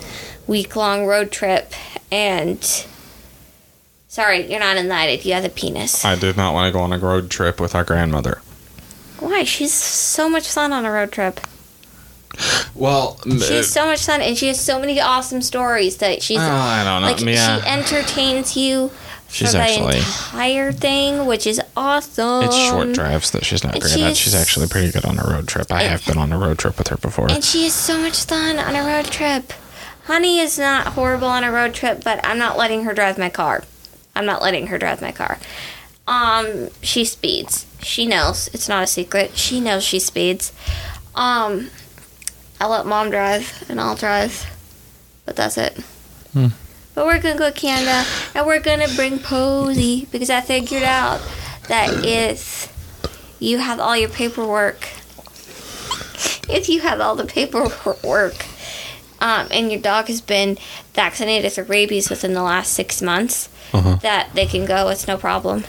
week-long 0.47 1.05
road 1.05 1.31
trip. 1.31 1.73
And 2.11 2.59
sorry, 4.11 4.49
you're 4.51 4.59
not 4.59 4.75
invited. 4.77 5.23
You 5.25 5.33
have 5.33 5.45
a 5.45 5.49
penis. 5.49 6.03
I 6.05 6.15
did 6.15 6.35
not 6.37 6.53
want 6.53 6.67
to 6.71 6.77
go 6.77 6.83
on 6.83 6.91
a 6.93 6.97
road 6.99 7.29
trip 7.31 7.59
with 7.61 7.73
our 7.73 7.83
grandmother. 7.85 8.41
Why? 9.19 9.43
She's 9.45 9.73
so 9.73 10.29
much 10.29 10.47
fun 10.49 10.73
on 10.73 10.85
a 10.85 10.91
road 10.91 11.11
trip. 11.11 11.39
Well, 12.73 13.19
She 13.25 13.55
has 13.55 13.69
so 13.71 13.85
much 13.85 14.05
fun, 14.05 14.21
and 14.21 14.37
she 14.37 14.47
has 14.47 14.59
so 14.59 14.79
many 14.79 14.99
awesome 14.99 15.41
stories 15.41 15.97
that 15.97 16.23
she's 16.23 16.39
Oh, 16.39 16.41
I 16.41 16.83
don't 16.83 17.01
know. 17.01 17.07
like 17.07 17.19
yeah. 17.35 17.59
she 17.61 17.67
entertains 17.67 18.55
you 18.57 18.89
She's 19.29 19.51
for 19.51 19.57
the 19.59 19.97
entire 19.97 20.71
thing, 20.71 21.25
which 21.25 21.45
is 21.45 21.61
awesome. 21.75 22.45
it's 22.45 22.55
short 22.55 22.93
drives 22.93 23.31
that 23.31 23.45
she's 23.45 23.63
not 23.63 23.73
and 23.73 23.81
great 23.81 23.93
she 23.93 24.03
at. 24.03 24.11
is- 24.11 24.17
She's 24.17 24.33
actually 24.35 24.67
pretty 24.67 24.91
good 24.91 25.05
on 25.05 25.19
a 25.19 25.23
road 25.23 25.47
trip. 25.47 25.71
I 25.71 25.83
And- 25.83 25.91
have 25.91 26.05
been 26.05 26.17
on 26.17 26.31
a 26.31 26.37
road 26.37 26.57
trip 26.57 26.77
with 26.77 26.87
her 26.87 26.97
before. 26.97 27.29
And 27.29 27.43
she 27.43 27.63
has 27.65 27.73
so 27.73 27.97
much 27.97 28.23
fun 28.23 28.57
on 28.59 28.75
a 28.75 28.83
road 28.85 29.05
trip. 29.05 29.53
Honey 30.05 30.39
is 30.39 30.57
not 30.57 30.87
horrible 30.87 31.27
on 31.27 31.43
a 31.43 31.51
road 31.51 31.73
trip, 31.73 32.03
but 32.03 32.25
I'm 32.25 32.37
not 32.39 32.57
letting 32.57 32.85
her 32.85 32.93
drive 32.93 33.17
my 33.17 33.29
car. 33.29 33.63
I'm 34.15 34.25
not 34.25 34.41
letting 34.41 34.67
her 34.67 34.77
drive 34.77 35.01
my 35.01 35.11
car. 35.11 35.39
Um, 36.07 36.69
she 36.81 37.05
speeds. 37.05 37.65
She 37.81 38.05
knows. 38.05 38.49
It's 38.53 38.67
not 38.67 38.83
a 38.83 38.87
secret. 38.87 39.37
She 39.37 39.59
knows 39.59 39.83
she 39.83 39.99
speeds. 39.99 40.51
Um, 41.15 41.69
I 42.59 42.67
let 42.67 42.85
mom 42.85 43.09
drive 43.09 43.65
and 43.69 43.79
I'll 43.79 43.95
drive, 43.95 44.45
but 45.25 45.35
that's 45.35 45.57
it. 45.57 45.77
Hmm. 46.33 46.47
But 46.93 47.05
we're 47.05 47.21
gonna 47.21 47.39
go 47.39 47.49
to 47.49 47.57
Canada 47.57 48.05
and 48.35 48.45
we're 48.45 48.59
gonna 48.59 48.87
bring 48.95 49.19
Posey 49.19 50.07
because 50.11 50.29
I 50.29 50.41
figured 50.41 50.83
out 50.83 51.21
that 51.67 52.05
if 52.05 52.67
you 53.39 53.57
have 53.59 53.79
all 53.79 53.95
your 53.95 54.09
paperwork, 54.09 54.81
if 56.49 56.67
you 56.69 56.81
have 56.81 56.99
all 56.99 57.15
the 57.15 57.25
paperwork, 57.25 58.45
um, 59.21 59.47
and 59.51 59.71
your 59.71 59.79
dog 59.79 60.07
has 60.07 60.19
been 60.19 60.57
vaccinated 60.93 61.53
for 61.53 61.63
rabies 61.63 62.09
within 62.09 62.33
the 62.33 62.43
last 62.43 62.73
six 62.73 63.01
months, 63.01 63.47
Uh-huh. 63.71 63.95
that 64.01 64.29
they 64.33 64.45
can 64.45 64.65
go. 64.65 64.89
It's 64.89 65.07
no 65.07 65.15
problem. 65.17 65.63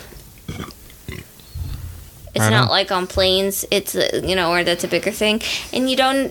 It's 2.34 2.48
not 2.50 2.70
like 2.70 2.90
on 2.90 3.06
planes. 3.06 3.66
It's 3.70 3.94
uh, 3.94 4.22
you 4.24 4.34
know 4.34 4.50
where 4.50 4.64
that's 4.64 4.84
a 4.84 4.88
bigger 4.88 5.10
thing, 5.10 5.42
and 5.72 5.90
you 5.90 5.96
don't 5.96 6.30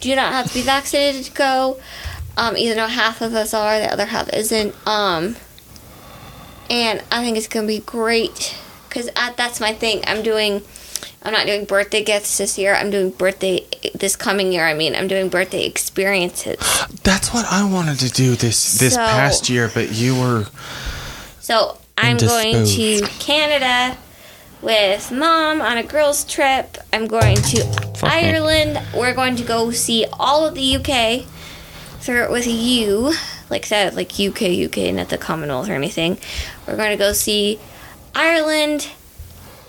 do 0.00 0.16
not 0.16 0.32
have 0.32 0.48
to 0.48 0.54
be 0.54 0.62
vaccinated 0.62 1.24
to 1.26 1.32
go. 1.32 1.78
Um, 2.38 2.56
even 2.56 2.76
though 2.78 2.86
half 2.86 3.20
of 3.20 3.34
us 3.34 3.52
are, 3.54 3.78
the 3.78 3.92
other 3.92 4.06
half 4.06 4.32
isn't. 4.32 4.74
Um, 4.86 5.36
and 6.70 7.02
I 7.12 7.22
think 7.22 7.36
it's 7.36 7.48
gonna 7.48 7.66
be 7.66 7.80
great 7.80 8.56
because 8.88 9.10
that's 9.36 9.60
my 9.60 9.74
thing. 9.74 10.02
I'm 10.06 10.22
doing. 10.22 10.62
I'm 11.26 11.32
not 11.32 11.46
doing 11.46 11.64
birthday 11.64 12.04
gifts 12.04 12.38
this 12.38 12.56
year. 12.56 12.72
I'm 12.72 12.88
doing 12.90 13.10
birthday 13.10 13.66
this 13.96 14.14
coming 14.14 14.52
year. 14.52 14.64
I 14.64 14.74
mean, 14.74 14.94
I'm 14.94 15.08
doing 15.08 15.28
birthday 15.28 15.66
experiences. 15.66 16.56
That's 17.02 17.34
what 17.34 17.44
I 17.50 17.64
wanted 17.68 17.98
to 17.98 18.10
do 18.10 18.36
this 18.36 18.78
this 18.78 18.94
So- 18.94 19.00
past 19.04 19.50
year, 19.50 19.68
but 19.74 19.90
you 19.90 20.14
were 20.14 20.46
So 21.40 21.78
I'm 21.98 22.16
going 22.16 22.64
to 22.64 23.00
Canada 23.18 23.98
with 24.62 25.10
mom 25.10 25.60
on 25.60 25.76
a 25.78 25.82
girls' 25.82 26.22
trip. 26.24 26.78
I'm 26.92 27.08
going 27.08 27.36
to 27.36 27.62
Fuck. 27.96 28.04
Ireland. 28.04 28.80
We're 28.94 29.12
going 29.14 29.34
to 29.34 29.42
go 29.42 29.72
see 29.72 30.06
all 30.12 30.46
of 30.46 30.54
the 30.54 30.76
UK 30.76 31.26
through 32.00 32.22
it 32.22 32.30
with 32.30 32.46
you, 32.46 33.12
like 33.50 33.66
that, 33.68 33.96
like 33.96 34.12
UK, 34.12 34.42
UK, 34.66 34.92
not 34.94 35.08
the 35.08 35.18
Commonwealth 35.18 35.68
or 35.68 35.72
anything. 35.74 36.18
We're 36.68 36.76
going 36.76 36.90
to 36.90 36.96
go 36.96 37.12
see 37.12 37.58
Ireland, 38.14 38.88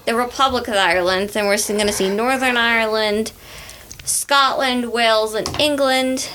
the 0.07 0.15
Republic 0.15 0.67
of 0.69 0.75
Ireland. 0.75 1.29
Then 1.29 1.45
we're 1.45 1.57
going 1.57 1.85
to 1.85 1.93
see 1.93 2.09
Northern 2.09 2.57
Ireland, 2.57 3.33
Scotland, 4.05 4.91
Wales, 4.91 5.35
and 5.35 5.47
England, 5.59 6.31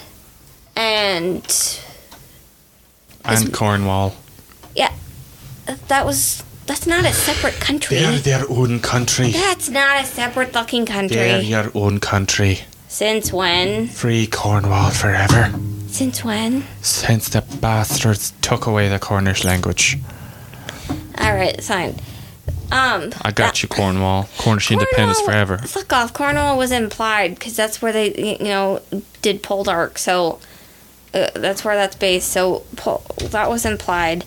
and 0.76 1.42
and 3.24 3.52
Cornwall. 3.52 4.14
Yeah, 4.76 4.92
that 5.88 6.04
was 6.06 6.44
that's 6.66 6.86
not 6.86 7.04
a 7.04 7.12
separate 7.12 7.54
country. 7.54 7.96
They're 7.96 8.18
their 8.18 8.44
own 8.48 8.78
country. 8.78 9.32
That's 9.32 9.68
not 9.68 10.02
a 10.02 10.06
separate 10.06 10.52
fucking 10.52 10.86
country. 10.86 11.16
They're 11.16 11.42
your 11.42 11.72
own 11.74 11.98
country. 11.98 12.60
Since 12.88 13.32
when? 13.32 13.88
Free 13.88 14.26
Cornwall 14.26 14.90
forever. 14.90 15.50
Since 15.88 16.22
when? 16.22 16.64
Since 16.82 17.30
the 17.30 17.40
bastards 17.40 18.34
took 18.42 18.66
away 18.66 18.90
the 18.90 18.98
Cornish 18.98 19.44
language. 19.44 19.98
All 21.16 21.34
right, 21.34 21.62
fine. 21.64 21.94
Um, 22.72 23.12
I 23.20 23.32
got 23.32 23.62
you, 23.62 23.68
Cornwall. 23.68 24.28
Cornish 24.38 24.70
independence 24.70 25.20
forever. 25.20 25.58
Fuck 25.58 25.92
off. 25.92 26.14
Cornwall 26.14 26.56
was 26.56 26.72
implied 26.72 27.34
because 27.34 27.54
that's 27.54 27.82
where 27.82 27.92
they, 27.92 28.38
you 28.38 28.48
know, 28.48 28.80
did 29.20 29.42
Poldark. 29.42 29.98
So 29.98 30.40
uh, 31.12 31.28
that's 31.34 31.64
where 31.64 31.76
that's 31.76 31.96
based. 31.96 32.30
So 32.30 32.64
Pol- 32.76 33.04
that 33.18 33.50
was 33.50 33.66
implied. 33.66 34.24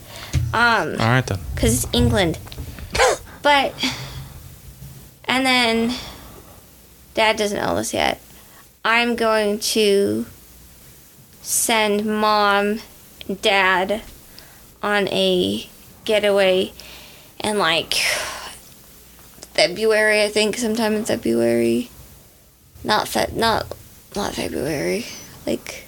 Um, 0.54 0.92
All 1.00 1.08
right 1.08 1.26
then. 1.26 1.40
because 1.56 1.84
it's 1.84 1.94
England. 1.94 2.38
but 3.42 3.74
and 5.26 5.44
then 5.44 5.96
Dad 7.16 7.38
doesn't 7.38 7.58
know 7.58 7.76
this 7.76 7.94
yet. 7.94 8.22
I'm 8.84 9.16
going 9.16 9.58
to 9.60 10.28
send 11.42 12.06
Mom 12.06 12.80
and 13.28 13.42
Dad 13.42 14.04
on 14.84 15.08
a 15.08 15.68
getaway 16.04 16.72
in 17.46 17.60
like 17.60 17.94
February, 19.54 20.24
I 20.24 20.30
think, 20.30 20.58
sometime 20.58 20.96
in 20.96 21.06
February. 21.06 21.90
Not 22.84 23.08
fe- 23.08 23.32
not 23.34 23.68
not 24.16 24.34
February. 24.34 25.06
Like 25.46 25.86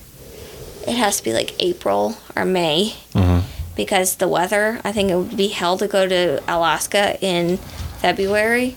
it 0.87 0.95
has 0.95 1.17
to 1.17 1.23
be 1.23 1.33
like 1.33 1.55
April 1.61 2.17
or 2.35 2.45
May 2.45 2.93
hmm 3.13 3.39
because 3.75 4.15
the 4.15 4.27
weather, 4.27 4.81
I 4.83 4.91
think 4.91 5.11
it 5.11 5.15
would 5.15 5.37
be 5.37 5.49
hell 5.49 5.77
to 5.77 5.87
go 5.87 6.07
to 6.07 6.41
Alaska 6.51 7.15
in 7.21 7.57
February. 8.01 8.75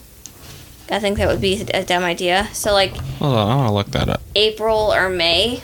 I 0.90 0.98
think 0.98 1.16
that 1.16 1.26
would 1.26 1.40
be 1.40 1.62
a 1.72 1.84
dumb 1.84 2.04
idea. 2.04 2.50
So, 2.52 2.72
like 2.74 2.94
Hold 3.18 3.34
on, 3.34 3.48
I 3.50 3.56
want 3.56 3.68
to 3.68 3.72
look 3.72 3.86
that 3.92 4.10
up. 4.10 4.20
April 4.36 4.92
or 4.92 5.08
May. 5.08 5.62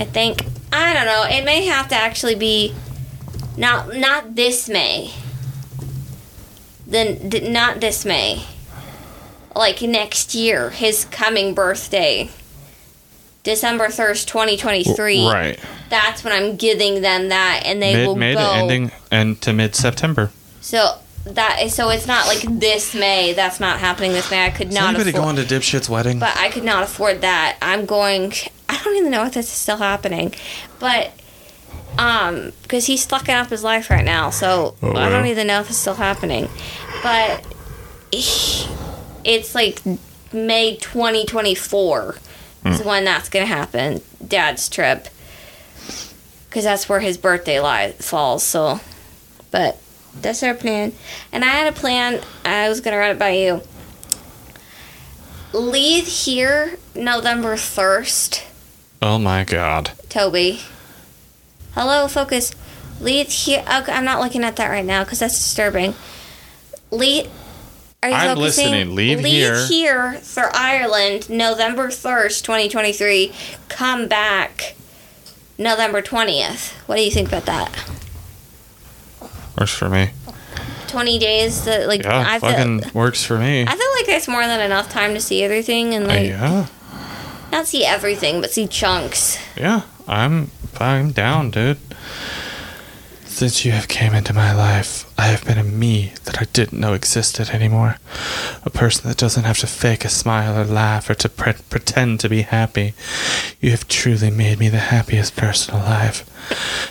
I 0.00 0.04
think 0.04 0.44
I 0.72 0.92
don't 0.94 1.06
know. 1.06 1.24
It 1.28 1.44
may 1.44 1.66
have 1.66 1.88
to 1.88 1.94
actually 1.94 2.34
be 2.34 2.74
not 3.60 3.94
not 3.96 4.34
this 4.34 4.68
May. 4.68 5.12
Then 6.86 7.30
not 7.52 7.80
this 7.80 8.04
May. 8.04 8.44
Like 9.54 9.82
next 9.82 10.34
year, 10.34 10.70
his 10.70 11.04
coming 11.06 11.54
birthday. 11.54 12.30
December 13.42 13.86
1st, 13.88 14.26
2023 14.26 15.26
Right. 15.26 15.58
that's 15.88 16.22
when 16.22 16.32
I'm 16.34 16.56
giving 16.56 17.00
them 17.00 17.30
that, 17.30 17.62
and 17.64 17.80
they 17.80 17.94
Mid 17.94 18.06
will 18.06 18.14
May 18.16 18.34
go. 18.34 18.40
ending 18.52 18.90
and 19.10 19.40
to 19.40 19.54
mid 19.54 19.74
September. 19.74 20.30
So 20.60 20.98
that 21.24 21.70
so 21.70 21.88
it's 21.88 22.06
not 22.06 22.26
like 22.26 22.42
this 22.60 22.94
May. 22.94 23.32
That's 23.32 23.58
not 23.58 23.78
happening 23.80 24.12
this 24.12 24.30
May. 24.30 24.44
I 24.44 24.50
could 24.50 24.68
Is 24.68 24.74
not 24.74 24.90
anybody 24.94 25.10
afford. 25.10 25.36
going 25.36 25.46
to 25.46 25.54
Dipshit's 25.54 25.88
wedding? 25.88 26.18
but 26.18 26.36
I 26.36 26.50
could 26.50 26.64
not 26.64 26.82
afford 26.82 27.22
that. 27.22 27.56
I'm 27.62 27.86
going. 27.86 28.32
I 28.68 28.78
don't 28.84 28.96
even 28.96 29.10
know 29.10 29.24
if 29.24 29.32
this 29.34 29.46
is 29.46 29.52
still 29.52 29.78
happening, 29.78 30.34
but 30.78 31.10
um, 31.98 32.52
because 32.62 32.86
he's 32.86 33.04
fucking 33.06 33.34
up 33.34 33.50
his 33.50 33.62
life 33.64 33.90
right 33.90 34.04
now. 34.04 34.30
So 34.30 34.76
Oh, 34.82 34.94
I 34.94 35.08
don't 35.08 35.26
even 35.26 35.46
know 35.46 35.60
if 35.60 35.68
it's 35.68 35.78
still 35.78 35.94
happening, 35.94 36.48
but 37.02 37.44
it's 38.12 39.54
like 39.54 39.80
May 40.32 40.76
2024 40.76 42.16
Hmm. 42.62 42.68
is 42.68 42.82
when 42.82 43.04
that's 43.04 43.28
gonna 43.30 43.46
happen. 43.46 44.02
Dad's 44.26 44.68
trip, 44.68 45.08
because 46.48 46.64
that's 46.64 46.88
where 46.90 47.00
his 47.00 47.16
birthday 47.16 47.58
lies 47.60 47.94
falls. 48.06 48.42
So, 48.42 48.80
but 49.50 49.78
that's 50.20 50.42
our 50.42 50.52
plan. 50.54 50.92
And 51.32 51.42
I 51.44 51.48
had 51.48 51.68
a 51.68 51.72
plan. 51.72 52.20
I 52.44 52.68
was 52.68 52.80
gonna 52.82 52.98
run 52.98 53.12
it 53.12 53.18
by 53.18 53.30
you. 53.30 53.62
Leave 55.52 56.06
here 56.06 56.76
November 56.94 57.56
first. 57.56 58.44
oh 59.02 59.18
my 59.18 59.42
god. 59.44 59.92
Toby. 60.08 60.60
Hello, 61.74 62.08
focus. 62.08 62.52
Leave 63.00 63.28
here. 63.28 63.60
Okay, 63.60 63.92
I'm 63.92 64.04
not 64.04 64.20
looking 64.20 64.44
at 64.44 64.56
that 64.56 64.68
right 64.68 64.84
now 64.84 65.04
because 65.04 65.20
that's 65.20 65.34
disturbing. 65.34 65.94
Leave. 66.90 67.28
Are 68.02 68.08
you 68.08 68.14
I'm 68.14 68.36
focusing? 68.36 68.72
listening. 68.72 68.94
Leave 68.94 69.20
here. 69.20 69.66
here 69.66 70.12
for 70.14 70.50
Ireland, 70.54 71.28
November 71.28 71.88
1st, 71.88 72.42
2023. 72.42 73.32
Come 73.68 74.08
back 74.08 74.74
November 75.58 76.00
20th. 76.00 76.72
What 76.86 76.96
do 76.96 77.02
you 77.02 77.10
think 77.10 77.28
about 77.28 77.44
that? 77.46 77.90
Works 79.58 79.74
for 79.74 79.90
me. 79.90 80.10
20 80.88 81.18
days? 81.18 81.60
To, 81.62 81.86
like, 81.86 82.02
Yeah, 82.02 82.24
I 82.26 82.38
feel, 82.38 82.50
fucking 82.50 82.82
works 82.94 83.22
for 83.24 83.38
me. 83.38 83.62
I 83.62 83.76
feel 83.76 83.90
like 83.96 84.06
there's 84.06 84.26
more 84.26 84.46
than 84.46 84.60
enough 84.60 84.88
time 84.90 85.14
to 85.14 85.20
see 85.20 85.44
everything 85.44 85.94
and, 85.94 86.06
like, 86.06 86.28
yeah. 86.28 86.66
not 87.52 87.66
see 87.66 87.84
everything, 87.84 88.40
but 88.40 88.50
see 88.50 88.66
chunks. 88.66 89.38
Yeah. 89.56 89.82
I'm 90.08 90.50
I'm 90.78 91.12
down, 91.12 91.50
dude. 91.50 91.78
Since 93.24 93.64
you 93.64 93.72
have 93.72 93.88
came 93.88 94.12
into 94.12 94.34
my 94.34 94.52
life, 94.52 95.10
I 95.16 95.28
have 95.28 95.46
been 95.46 95.56
a 95.56 95.64
me 95.64 96.12
that 96.24 96.42
I 96.42 96.44
didn't 96.52 96.78
know 96.78 96.92
existed 96.92 97.48
anymore. 97.48 97.96
A 98.64 98.70
person 98.70 99.08
that 99.08 99.16
doesn't 99.16 99.44
have 99.44 99.58
to 99.60 99.66
fake 99.66 100.04
a 100.04 100.10
smile 100.10 100.58
or 100.58 100.64
laugh 100.64 101.08
or 101.08 101.14
to 101.14 101.28
pre- 101.30 101.54
pretend 101.70 102.20
to 102.20 102.28
be 102.28 102.42
happy. 102.42 102.92
You 103.60 103.70
have 103.70 103.88
truly 103.88 104.30
made 104.30 104.58
me 104.58 104.68
the 104.68 104.78
happiest 104.78 105.36
person 105.36 105.74
alive. 105.74 106.28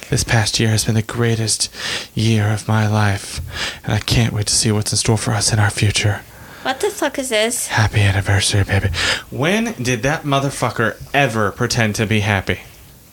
This 0.10 0.24
past 0.24 0.60
year 0.60 0.70
has 0.70 0.86
been 0.86 0.96
the 0.96 1.04
greatest 1.04 1.70
year 2.16 2.52
of 2.52 2.68
my 2.68 2.88
life, 2.88 3.42
and 3.84 3.94
I 3.94 4.00
can't 4.00 4.34
wait 4.34 4.48
to 4.48 4.56
see 4.56 4.72
what's 4.72 4.92
in 4.92 4.98
store 4.98 5.18
for 5.18 5.32
us 5.34 5.54
in 5.54 5.60
our 5.60 5.70
future. 5.70 6.22
What 6.64 6.80
the 6.80 6.90
fuck 6.90 7.20
is 7.20 7.30
this? 7.30 7.68
Happy 7.68 8.02
anniversary, 8.02 8.64
baby. 8.64 8.90
When 9.30 9.74
did 9.74 10.02
that 10.04 10.24
motherfucker 10.24 11.00
ever 11.14 11.52
pretend 11.52 11.96
to 11.96 12.08
be 12.08 12.22
happy? 12.22 12.62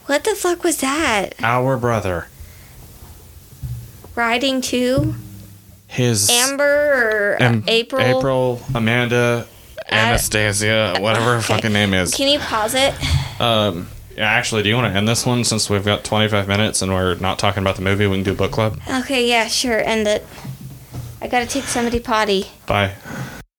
What 0.06 0.24
the 0.24 0.34
fuck 0.34 0.62
was 0.64 0.78
that? 0.78 1.34
Our 1.42 1.76
brother. 1.76 2.28
Riding 4.14 4.60
to 4.62 5.14
His 5.88 6.30
Amber 6.30 6.64
or 7.36 7.42
Am- 7.42 7.64
April? 7.66 8.00
April, 8.18 8.60
Amanda, 8.74 9.46
Anastasia, 9.90 10.96
whatever 11.00 11.24
her 11.32 11.36
Okay. 11.38 11.46
fucking 11.54 11.72
name 11.72 11.92
is. 11.92 12.14
Can 12.14 12.28
you 12.28 12.38
pause 12.38 12.74
it? 12.74 12.94
Um, 13.40 13.88
yeah, 14.16 14.24
actually, 14.30 14.62
do 14.62 14.68
you 14.70 14.74
want 14.76 14.90
to 14.92 14.96
end 14.96 15.06
this 15.06 15.26
one 15.26 15.44
since 15.44 15.68
we've 15.68 15.84
got 15.84 16.04
25 16.04 16.48
minutes 16.48 16.80
and 16.82 16.92
we're 16.92 17.16
not 17.16 17.38
talking 17.38 17.62
about 17.62 17.76
the 17.76 17.82
movie? 17.82 18.06
We 18.06 18.16
can 18.16 18.24
do 18.24 18.34
book 18.34 18.52
club. 18.52 18.78
Okay, 18.88 19.28
yeah, 19.28 19.46
sure. 19.48 19.78
End 19.78 20.06
it. 20.08 20.24
I 21.20 21.28
gotta 21.28 21.46
take 21.46 21.64
somebody 21.64 21.98
potty. 22.00 22.46
Bye. 22.66 22.92